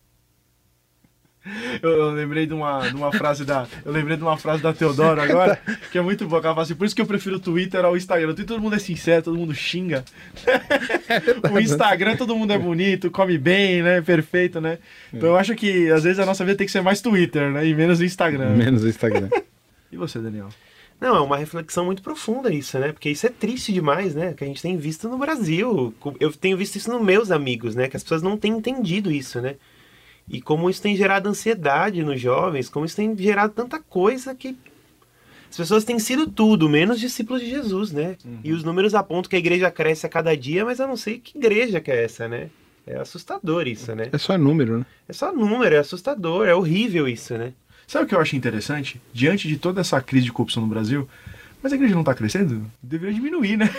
Eu, 1.82 1.90
eu 1.90 2.12
lembrei 2.12 2.46
de 2.46 2.54
uma, 2.54 2.88
de 2.88 2.96
uma 2.96 3.12
frase 3.12 3.46
da. 3.46 3.68
Eu 3.86 3.92
lembrei 3.92 4.18
de 4.18 4.24
uma 4.24 4.38
frase 4.38 4.62
da 4.62 4.74
Teodoro 4.74 5.22
agora, 5.22 5.60
que 5.92 5.98
é 5.98 6.02
muito 6.02 6.28
boa. 6.28 6.42
Ela 6.42 6.54
fala 6.54 6.64
assim, 6.64 6.76
por 6.76 6.86
isso 6.86 6.96
que 6.96 7.02
eu 7.02 7.06
prefiro 7.06 7.38
o 7.38 7.40
Twitter 7.40 7.84
ao 7.84 7.96
Instagram. 7.96 8.28
No 8.28 8.34
Twitter 8.34 8.56
todo 8.56 8.62
mundo 8.62 8.76
é 8.76 8.80
sincero, 8.80 9.24
todo 9.24 9.38
mundo 9.38 9.54
xinga. 9.54 10.04
o 11.52 11.60
Instagram 11.60 12.16
todo 12.16 12.36
mundo 12.36 12.54
é 12.54 12.58
bonito, 12.58 13.12
come 13.12 13.38
bem, 13.38 13.82
né? 13.82 14.02
Perfeito, 14.02 14.60
né? 14.62 14.80
Então 15.14 15.30
eu 15.30 15.38
acho 15.38 15.56
que 15.56 15.90
às 15.92 16.04
vezes 16.04 16.20
a 16.20 16.26
nossa 16.26 16.44
vida 16.44 16.58
tem 16.58 16.66
que 16.66 16.72
ser 16.72 16.82
mais 16.82 17.02
Twitter, 17.02 17.52
né? 17.52 17.66
E 17.66 17.74
menos 17.74 18.02
Instagram. 18.02 18.56
Menos 18.56 18.84
o 18.84 18.88
Instagram. 18.88 19.30
E 19.90 19.96
você, 19.96 20.20
Daniel? 20.20 20.50
Não, 21.00 21.16
é 21.16 21.22
uma 21.22 21.38
reflexão 21.38 21.86
muito 21.86 22.02
profunda 22.02 22.54
isso, 22.54 22.78
né? 22.80 22.92
Porque 22.92 23.10
isso 23.10 23.26
é 23.28 23.30
triste 23.30 23.72
demais, 23.72 24.16
né? 24.16 24.34
Que 24.34 24.44
a 24.44 24.48
gente 24.48 24.62
tem 24.62 24.76
visto 24.76 25.08
no 25.08 25.18
Brasil. 25.18 25.94
Eu 26.20 26.34
tenho 26.34 26.58
visto 26.58 26.76
isso 26.76 26.92
nos 26.92 27.02
meus 27.02 27.30
amigos, 27.30 27.76
né? 27.76 27.88
Que 27.88 27.96
as 27.96 28.04
pessoas 28.04 28.24
não 28.24 28.36
têm 28.36 28.54
entendido 28.54 29.12
isso, 29.12 29.40
né? 29.40 29.56
E 30.30 30.42
como 30.42 30.70
isso 30.70 30.82
tem 30.82 30.96
gerado 30.96 31.30
ansiedade 31.30 32.04
nos 32.04 32.20
jovens, 32.20 32.70
como 32.70 32.86
isso 32.86 32.96
tem 32.96 33.16
gerado 33.18 33.54
tanta 33.54 33.80
coisa 33.80 34.36
que 34.36 34.58
as 35.50 35.56
pessoas 35.56 35.86
têm 35.86 35.98
sido 36.00 36.28
tudo, 36.28 36.68
menos 36.68 37.00
discípulos 37.00 37.42
de 37.42 37.50
Jesus, 37.50 37.92
né? 37.92 38.18
E 38.44 38.52
os 38.52 38.64
números 38.64 38.94
apontam 38.94 39.30
que 39.30 39.36
a 39.38 39.40
igreja 39.40 39.72
cresce 39.72 40.06
a 40.06 40.10
cada 40.10 40.36
dia, 40.36 40.66
mas 40.66 40.80
eu 40.80 40.88
não 40.88 40.98
sei 40.98 41.18
que 41.20 41.38
igreja 41.38 41.80
que 41.80 41.90
é 41.90 42.04
essa, 42.04 42.28
né? 42.28 42.50
É 42.86 42.98
assustador 42.98 43.68
isso, 43.68 43.94
né? 43.96 44.10
É 44.12 44.18
só 44.18 44.38
número, 44.38 44.80
né? 44.80 44.86
É 45.08 45.14
só 45.14 45.32
número, 45.34 45.76
é 45.76 45.78
assustador, 45.80 46.48
é 46.48 46.54
horrível 46.54 47.08
isso, 47.08 47.38
né? 47.38 47.54
Sabe 47.88 48.04
o 48.06 48.08
que 48.08 48.16
eu 48.16 48.20
acho 48.20 48.36
interessante? 48.36 49.02
Diante 49.14 49.48
de 49.48 49.58
toda 49.58 49.80
essa 49.80 50.02
crise 50.02 50.26
de 50.26 50.34
corrupção 50.34 50.64
no 50.64 50.70
Brasil, 50.70 51.08
mas 51.64 51.72
a 51.72 51.76
igreja 51.76 51.96
não 51.96 52.04
tá 52.04 52.14
crescendo? 52.14 52.70
Deveria 52.84 53.16
diminuir, 53.16 53.56
né? 53.58 53.70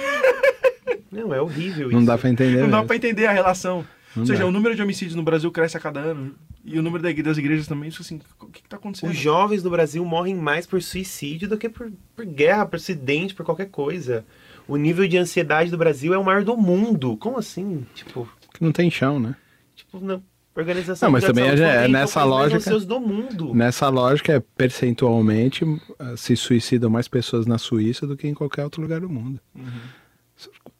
Não, 1.11 1.33
é 1.33 1.41
horrível 1.41 1.91
Não 1.91 1.99
isso. 1.99 2.07
dá 2.07 2.19
pra 2.19 2.29
entender. 2.31 2.61
Não 2.61 2.69
dá 2.71 2.77
mesmo. 2.79 2.87
pra 2.87 2.97
entender 2.97 3.27
a 3.27 3.33
relação. 3.33 3.85
Não 4.19 4.23
Ou 4.23 4.27
seja, 4.27 4.41
dá. 4.41 4.47
o 4.47 4.51
número 4.53 4.75
de 4.75 4.83
homicídios 4.83 5.15
no 5.15 5.23
Brasil 5.23 5.51
cresce 5.51 5.77
a 5.77 5.81
cada 5.81 6.01
ano. 6.01 6.35
E 6.65 6.79
o 6.79 6.83
número 6.83 7.03
das 7.03 7.39
igrejas 7.39 7.67
também. 7.67 7.89
Isso 7.89 8.03
assim, 8.03 8.21
o 8.41 8.47
que, 8.47 8.63
que 8.63 8.69
tá 8.69 8.77
acontecendo? 8.77 9.11
Os 9.11 9.17
jovens 9.17 9.63
do 9.63 9.71
Brasil 9.71 10.05
morrem 10.05 10.35
mais 10.35 10.67
por 10.67 10.83
suicídio 10.83 11.49
do 11.49 11.57
que 11.57 11.69
por, 11.69 11.91
por 12.15 12.25
guerra, 12.27 12.67
por 12.67 12.77
acidente, 12.77 13.35
por 13.35 13.45
qualquer 13.45 13.67
coisa. 13.71 14.25
O 14.67 14.77
nível 14.77 15.07
de 15.09 15.17
ansiedade 15.17 15.71
do 15.71 15.79
Brasil 15.79 16.13
é 16.13 16.19
o 16.19 16.25
maior 16.25 16.45
do 16.45 16.57
mundo. 16.57 17.17
Como 17.17 17.39
assim? 17.39 17.87
Tipo, 17.95 18.29
Que 18.53 18.63
não 18.63 18.73
tem 18.73 18.91
chão, 18.91 19.19
né? 19.19 19.35
tipo 19.75 20.01
na 20.01 20.21
organização 20.55 21.07
Não, 21.07 21.13
mas 21.13 21.25
também 21.25 21.45
é- 21.45 21.85
é 21.85 21.89
nessa 21.89 22.19
"Então, 22.21 22.29
lógica- 22.31 22.57
ansiosos 22.57 22.85
do 22.87 22.99
mundo. 23.01 23.55
Nessa 23.55 23.89
lógica, 23.89 24.33
é 24.35 24.41
percentualmente 24.41 25.65
ah, 25.99 26.17
se 26.17 26.35
suicidam 26.37 26.91
mais 26.91 27.07
pessoas 27.07 27.47
na 27.47 27.57
Suíça 27.59 28.07
do 28.07 28.17
que 28.17 28.27
em 28.27 28.35
qualquer 28.35 28.65
outro 28.65 28.83
lugar 28.83 29.01
do 29.01 29.09
mundo. 29.09 29.41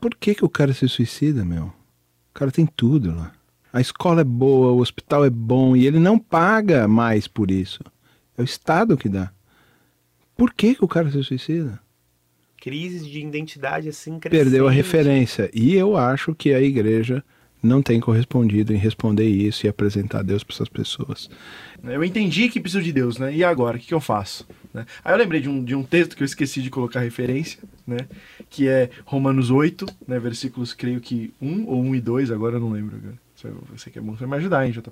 Por 0.01 0.15
que, 0.17 0.35
que 0.35 0.45
o 0.45 0.49
cara 0.49 0.73
se 0.73 0.89
suicida, 0.89 1.45
meu? 1.45 1.73
O 2.39 2.45
cara 2.47 2.53
tem 2.53 2.67
tudo 2.67 3.13
lá. 3.13 3.33
A 3.73 3.81
escola 3.81 4.21
é 4.21 4.25
boa, 4.25 4.71
o 4.71 4.79
hospital 4.79 5.25
é 5.25 5.31
bom 5.31 5.75
e 5.75 5.89
ele 5.89 5.99
não 5.99 6.17
paga 6.17 6.87
mais 6.87 7.27
por 7.27 7.51
isso. 7.51 7.83
É 8.37 8.43
o 8.43 8.45
Estado 8.45 8.97
que 8.97 9.09
dá. 9.09 9.33
Por 10.37 10.55
que, 10.55 10.77
que 10.77 10.85
o 10.85 10.87
cara 10.87 11.11
se 11.11 11.21
suicida? 11.25 11.81
Crises 12.57 13.05
de 13.05 13.19
identidade 13.19 13.89
assim 13.89 14.21
Perdeu 14.21 14.69
a 14.69 14.71
referência. 14.71 15.51
E 15.53 15.75
eu 15.75 15.97
acho 15.97 16.33
que 16.33 16.55
a 16.55 16.61
igreja 16.61 17.25
não 17.63 17.83
tem 17.83 18.01
correspondido 18.01 18.73
em 18.73 18.77
responder 18.77 19.27
isso 19.29 19.67
e 19.67 19.69
apresentar 19.69 20.23
Deus 20.23 20.45
para 20.45 20.55
essas 20.55 20.69
pessoas. 20.69 21.29
Eu 21.83 22.05
entendi 22.05 22.49
que 22.49 22.61
preciso 22.61 22.83
de 22.83 22.93
Deus, 22.93 23.19
né? 23.19 23.35
E 23.35 23.43
agora, 23.43 23.77
o 23.77 23.81
que, 23.81 23.87
que 23.87 23.95
eu 23.95 24.01
faço? 24.01 24.47
Né? 24.73 24.87
Aí 25.05 25.13
eu 25.13 25.19
lembrei 25.19 25.41
de 25.41 25.49
um, 25.49 25.63
de 25.65 25.75
um 25.75 25.83
texto 25.83 26.17
que 26.17 26.23
eu 26.23 26.27
esqueci 26.27 26.63
de 26.63 26.71
colocar 26.71 27.01
referência, 27.01 27.59
né? 27.87 27.99
Que 28.51 28.69
é 28.69 28.91
Romanos 29.05 29.51
8, 29.51 29.87
né? 30.07 30.19
Versículos, 30.19 30.73
creio 30.73 31.01
que 31.01 31.33
1 31.41 31.67
ou 31.67 31.83
1 31.83 31.95
e 31.97 32.01
2, 32.01 32.31
agora 32.31 32.57
eu 32.57 32.61
não 32.61 32.71
lembro. 32.71 32.97
Você- 33.75 33.91
que 33.91 33.99
é 33.99 34.03
bom, 34.03 34.13
você 34.13 34.27
vai 34.27 34.39
me 34.39 34.43
ajudar, 34.43 34.67
hein, 34.67 34.73
JP? 34.73 34.91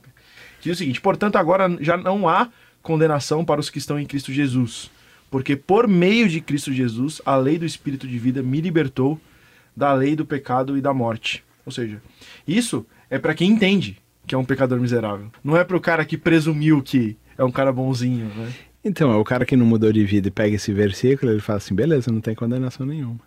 Diz 0.60 0.72
o 0.74 0.78
seguinte: 0.78 1.00
Portanto, 1.00 1.36
agora 1.36 1.68
já 1.80 1.96
não 1.96 2.28
há 2.28 2.48
condenação 2.82 3.44
para 3.44 3.60
os 3.60 3.68
que 3.68 3.78
estão 3.78 3.98
em 3.98 4.06
Cristo 4.06 4.32
Jesus. 4.32 4.90
Porque 5.30 5.56
por 5.56 5.88
meio 5.88 6.28
de 6.28 6.40
Cristo 6.40 6.72
Jesus, 6.72 7.20
a 7.26 7.36
lei 7.36 7.58
do 7.58 7.66
Espírito 7.66 8.06
de 8.06 8.18
vida 8.18 8.42
me 8.42 8.60
libertou 8.60 9.20
da 9.76 9.92
lei 9.92 10.14
do 10.14 10.24
pecado 10.24 10.78
e 10.78 10.80
da 10.80 10.94
morte. 10.94 11.44
Ou 11.66 11.72
seja, 11.72 12.00
isso 12.46 12.86
é 13.10 13.18
para 13.18 13.34
quem 13.34 13.50
entende 13.50 13.98
que 14.26 14.34
é 14.34 14.38
um 14.38 14.44
pecador 14.44 14.80
miserável. 14.80 15.30
Não 15.42 15.56
é 15.56 15.64
pro 15.64 15.80
cara 15.80 16.04
que 16.04 16.16
presumiu 16.16 16.80
que 16.80 17.16
é 17.36 17.44
um 17.44 17.50
cara 17.50 17.72
bonzinho, 17.72 18.26
né? 18.36 18.52
Então, 18.84 19.12
é 19.12 19.16
o 19.16 19.24
cara 19.24 19.44
que 19.44 19.56
não 19.56 19.66
mudou 19.66 19.92
de 19.92 20.04
vida 20.04 20.28
e 20.28 20.30
pega 20.30 20.54
esse 20.54 20.72
versículo, 20.72 21.32
ele 21.32 21.40
fala 21.40 21.56
assim, 21.56 21.74
beleza, 21.74 22.10
não 22.12 22.20
tem 22.20 22.36
condenação 22.36 22.86
nenhuma. 22.86 23.20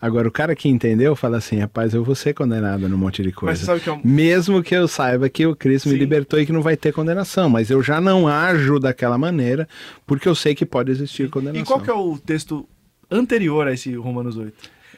Agora, 0.00 0.26
o 0.26 0.32
cara 0.32 0.54
que 0.56 0.68
entendeu 0.68 1.14
fala 1.14 1.36
assim, 1.36 1.58
rapaz, 1.58 1.94
eu 1.94 2.02
vou 2.02 2.14
ser 2.14 2.34
condenado 2.34 2.88
num 2.88 2.96
monte 2.96 3.22
de 3.22 3.28
Mas 3.28 3.36
coisa. 3.36 3.60
você 3.60 3.66
sabe 3.66 3.80
que 3.80 3.88
é 3.88 3.92
um... 3.92 4.00
Mesmo 4.04 4.62
que 4.62 4.74
eu 4.74 4.86
saiba 4.88 5.28
que 5.28 5.46
o 5.46 5.54
Cristo 5.54 5.88
me 5.88 5.94
Sim. 5.94 6.00
libertou 6.00 6.40
e 6.40 6.46
que 6.46 6.52
não 6.52 6.62
vai 6.62 6.76
ter 6.76 6.92
condenação, 6.92 7.48
mas 7.48 7.70
eu 7.70 7.82
já 7.82 8.00
não 8.00 8.26
ajo 8.26 8.80
daquela 8.80 9.16
maneira, 9.16 9.68
porque 10.06 10.28
eu 10.28 10.34
sei 10.34 10.54
que 10.54 10.66
pode 10.66 10.90
existir 10.90 11.30
condenação. 11.30 11.62
E 11.62 11.64
qual 11.64 11.80
que 11.80 11.90
é 11.90 11.94
o 11.94 12.18
texto 12.18 12.68
anterior 13.10 13.68
a 13.68 13.72
esse 13.72 13.94
Romanos 13.94 14.36
8? 14.36 14.52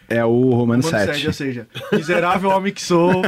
É 0.09 0.25
o 0.25 0.51
Romanos 0.51 0.87
Romanos 0.87 0.87
7. 0.87 1.27
ou 1.27 1.33
seja, 1.33 1.69
miserável 1.93 2.51
homem 2.51 2.73
que 2.73 2.83
sou, 2.83 3.23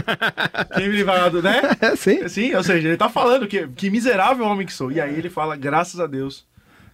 quem 0.75 0.89
me 0.89 0.97
livrará 0.97 1.29
do... 1.29 1.43
Né? 1.43 1.61
É, 1.81 1.97
sim. 1.97 2.29
Sim, 2.29 2.55
ou 2.55 2.63
seja, 2.63 2.89
ele 2.89 2.97
tá 2.97 3.09
falando 3.09 3.47
que, 3.47 3.67
que 3.69 3.91
miserável 3.91 4.45
homem 4.47 4.67
que 4.67 4.73
sou. 4.73 4.91
E 4.91 5.01
aí 5.01 5.17
ele 5.17 5.31
fala, 5.31 5.57
graças 5.57 6.01
a 6.01 6.07
Deus 6.07 6.45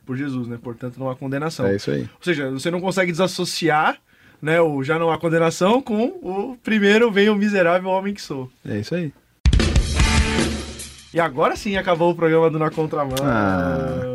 por 0.05 0.17
Jesus, 0.17 0.49
né? 0.49 0.59
Portanto, 0.63 0.99
não 0.99 1.11
há 1.11 1.17
condenação. 1.17 1.67
É 1.67 1.77
isso 1.77 1.91
aí. 1.91 2.03
Ou 2.03 2.23
seja, 2.23 2.51
você 2.51 2.71
não 2.71 2.81
consegue 2.81 3.13
desassociar 3.13 3.99
né, 4.43 4.61
o 4.61 4.83
já 4.83 4.99
não 4.99 5.11
há 5.11 5.17
condenação 5.17 5.81
com 5.81 6.05
o 6.05 6.59
primeiro 6.63 7.13
vem 7.13 7.29
o 7.29 7.37
miserável 7.37 7.89
homem 7.89 8.13
que 8.13 8.21
sou. 8.21 8.51
É 8.69 8.79
isso 8.79 8.95
aí. 8.95 9.13
E 11.15 11.21
agora 11.21 11.55
sim 11.55 11.77
acabou 11.77 12.11
o 12.11 12.15
programa 12.15 12.51
do 12.51 12.59
Na 12.59 12.71
Contramão. 12.71 13.17
Ah. 13.23 14.12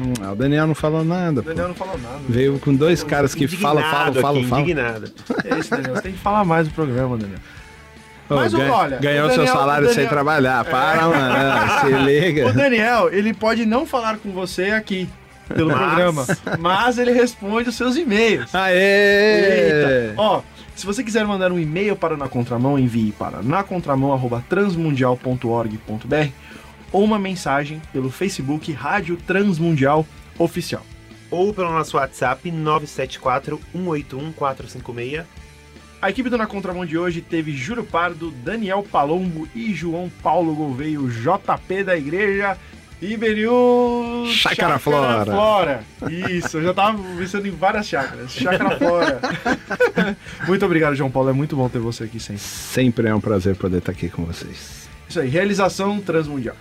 Hum, 0.00 0.12
o 0.32 0.34
Daniel 0.34 0.66
não 0.66 0.74
falou 0.74 1.04
nada. 1.04 1.40
O 1.40 1.44
pô. 1.44 1.48
Daniel 1.50 1.68
não 1.68 1.74
falou 1.74 1.96
nada. 1.98 2.18
Veio 2.28 2.58
com 2.58 2.74
dois 2.74 3.04
caras 3.04 3.32
que 3.34 3.46
falam, 3.46 3.82
falam, 3.84 4.14
falam, 4.14 4.42
falam. 4.44 4.64
Indignado. 4.64 5.12
É 5.44 5.58
isso, 5.58 5.70
Daniel. 5.70 5.94
Você 5.94 6.02
tem 6.02 6.12
que 6.12 6.18
falar 6.18 6.44
mais 6.44 6.66
do 6.66 6.74
programa, 6.74 7.16
Daniel. 7.16 7.38
Ô, 8.28 8.34
Mas 8.36 8.52
ganha- 8.54 8.72
olha, 8.72 8.96
ganhou 8.98 9.26
o 9.26 9.28
seu 9.28 9.36
Daniel- 9.44 9.54
salário 9.54 9.84
o 9.86 9.90
sem 9.90 9.96
Daniel- 9.96 10.10
trabalhar. 10.12 10.64
Para, 10.64 11.02
mano. 11.08 11.70
Se 11.80 11.88
liga. 12.04 12.48
O 12.48 12.52
Daniel, 12.52 13.08
ele 13.12 13.32
pode 13.34 13.64
não 13.66 13.86
falar 13.86 14.16
com 14.16 14.30
você 14.32 14.70
aqui 14.70 15.08
pelo 15.54 15.68
Mas- 15.70 15.78
programa, 15.78 16.26
mas 16.58 16.96
ele 16.98 17.12
responde 17.12 17.68
os 17.68 17.74
seus 17.76 17.96
e-mails. 17.96 18.52
Aê! 18.54 20.06
Eita! 20.08 20.14
Ó, 20.16 20.40
se 20.74 20.84
você 20.86 21.04
quiser 21.04 21.24
mandar 21.26 21.52
um 21.52 21.58
e-mail 21.58 21.94
para 21.94 22.14
o 22.14 22.16
Na 22.16 22.26
Contramão, 22.26 22.78
envie 22.78 23.12
para 23.12 23.42
nacontramão@transmundial.org.br 23.42 26.28
ou 26.94 27.02
uma 27.02 27.18
mensagem 27.18 27.82
pelo 27.92 28.08
Facebook 28.08 28.70
Rádio 28.72 29.16
Transmundial 29.16 30.06
Oficial. 30.38 30.86
Ou 31.28 31.52
pelo 31.52 31.72
nosso 31.72 31.96
WhatsApp 31.96 32.48
974 32.52 33.60
181 33.72 34.32
456. 34.32 35.24
A 36.00 36.08
equipe 36.08 36.30
do 36.30 36.38
Na 36.38 36.46
Contramão 36.46 36.86
de 36.86 36.96
hoje 36.96 37.20
teve 37.20 37.50
Júlio 37.50 37.82
Pardo, 37.82 38.30
Daniel 38.30 38.86
Palombo 38.88 39.48
e 39.56 39.74
João 39.74 40.08
Paulo 40.22 40.54
Gouveia, 40.54 41.00
o 41.00 41.10
JP 41.10 41.82
da 41.82 41.96
Igreja 41.96 42.56
Iberiú 43.02 44.26
Chácara 44.28 44.78
Flora. 44.78 45.24
Flora. 45.24 45.84
Isso, 46.30 46.58
eu 46.58 46.62
já 46.62 46.74
tava 46.74 47.02
pensando 47.18 47.48
em 47.48 47.50
várias 47.50 47.88
chácaras. 47.88 48.30
Chácara 48.30 48.78
Flora. 48.78 49.20
muito 50.46 50.64
obrigado, 50.64 50.94
João 50.94 51.10
Paulo. 51.10 51.30
É 51.30 51.32
muito 51.32 51.56
bom 51.56 51.68
ter 51.68 51.80
você 51.80 52.04
aqui 52.04 52.20
sempre. 52.20 52.42
Sempre 52.42 53.08
é 53.08 53.14
um 53.14 53.20
prazer 53.20 53.56
poder 53.56 53.78
estar 53.78 53.90
aqui 53.90 54.08
com 54.08 54.24
vocês. 54.24 54.84
Isso 55.14 55.20
aí, 55.20 55.28
realização 55.28 56.00
transmundial. 56.00 56.56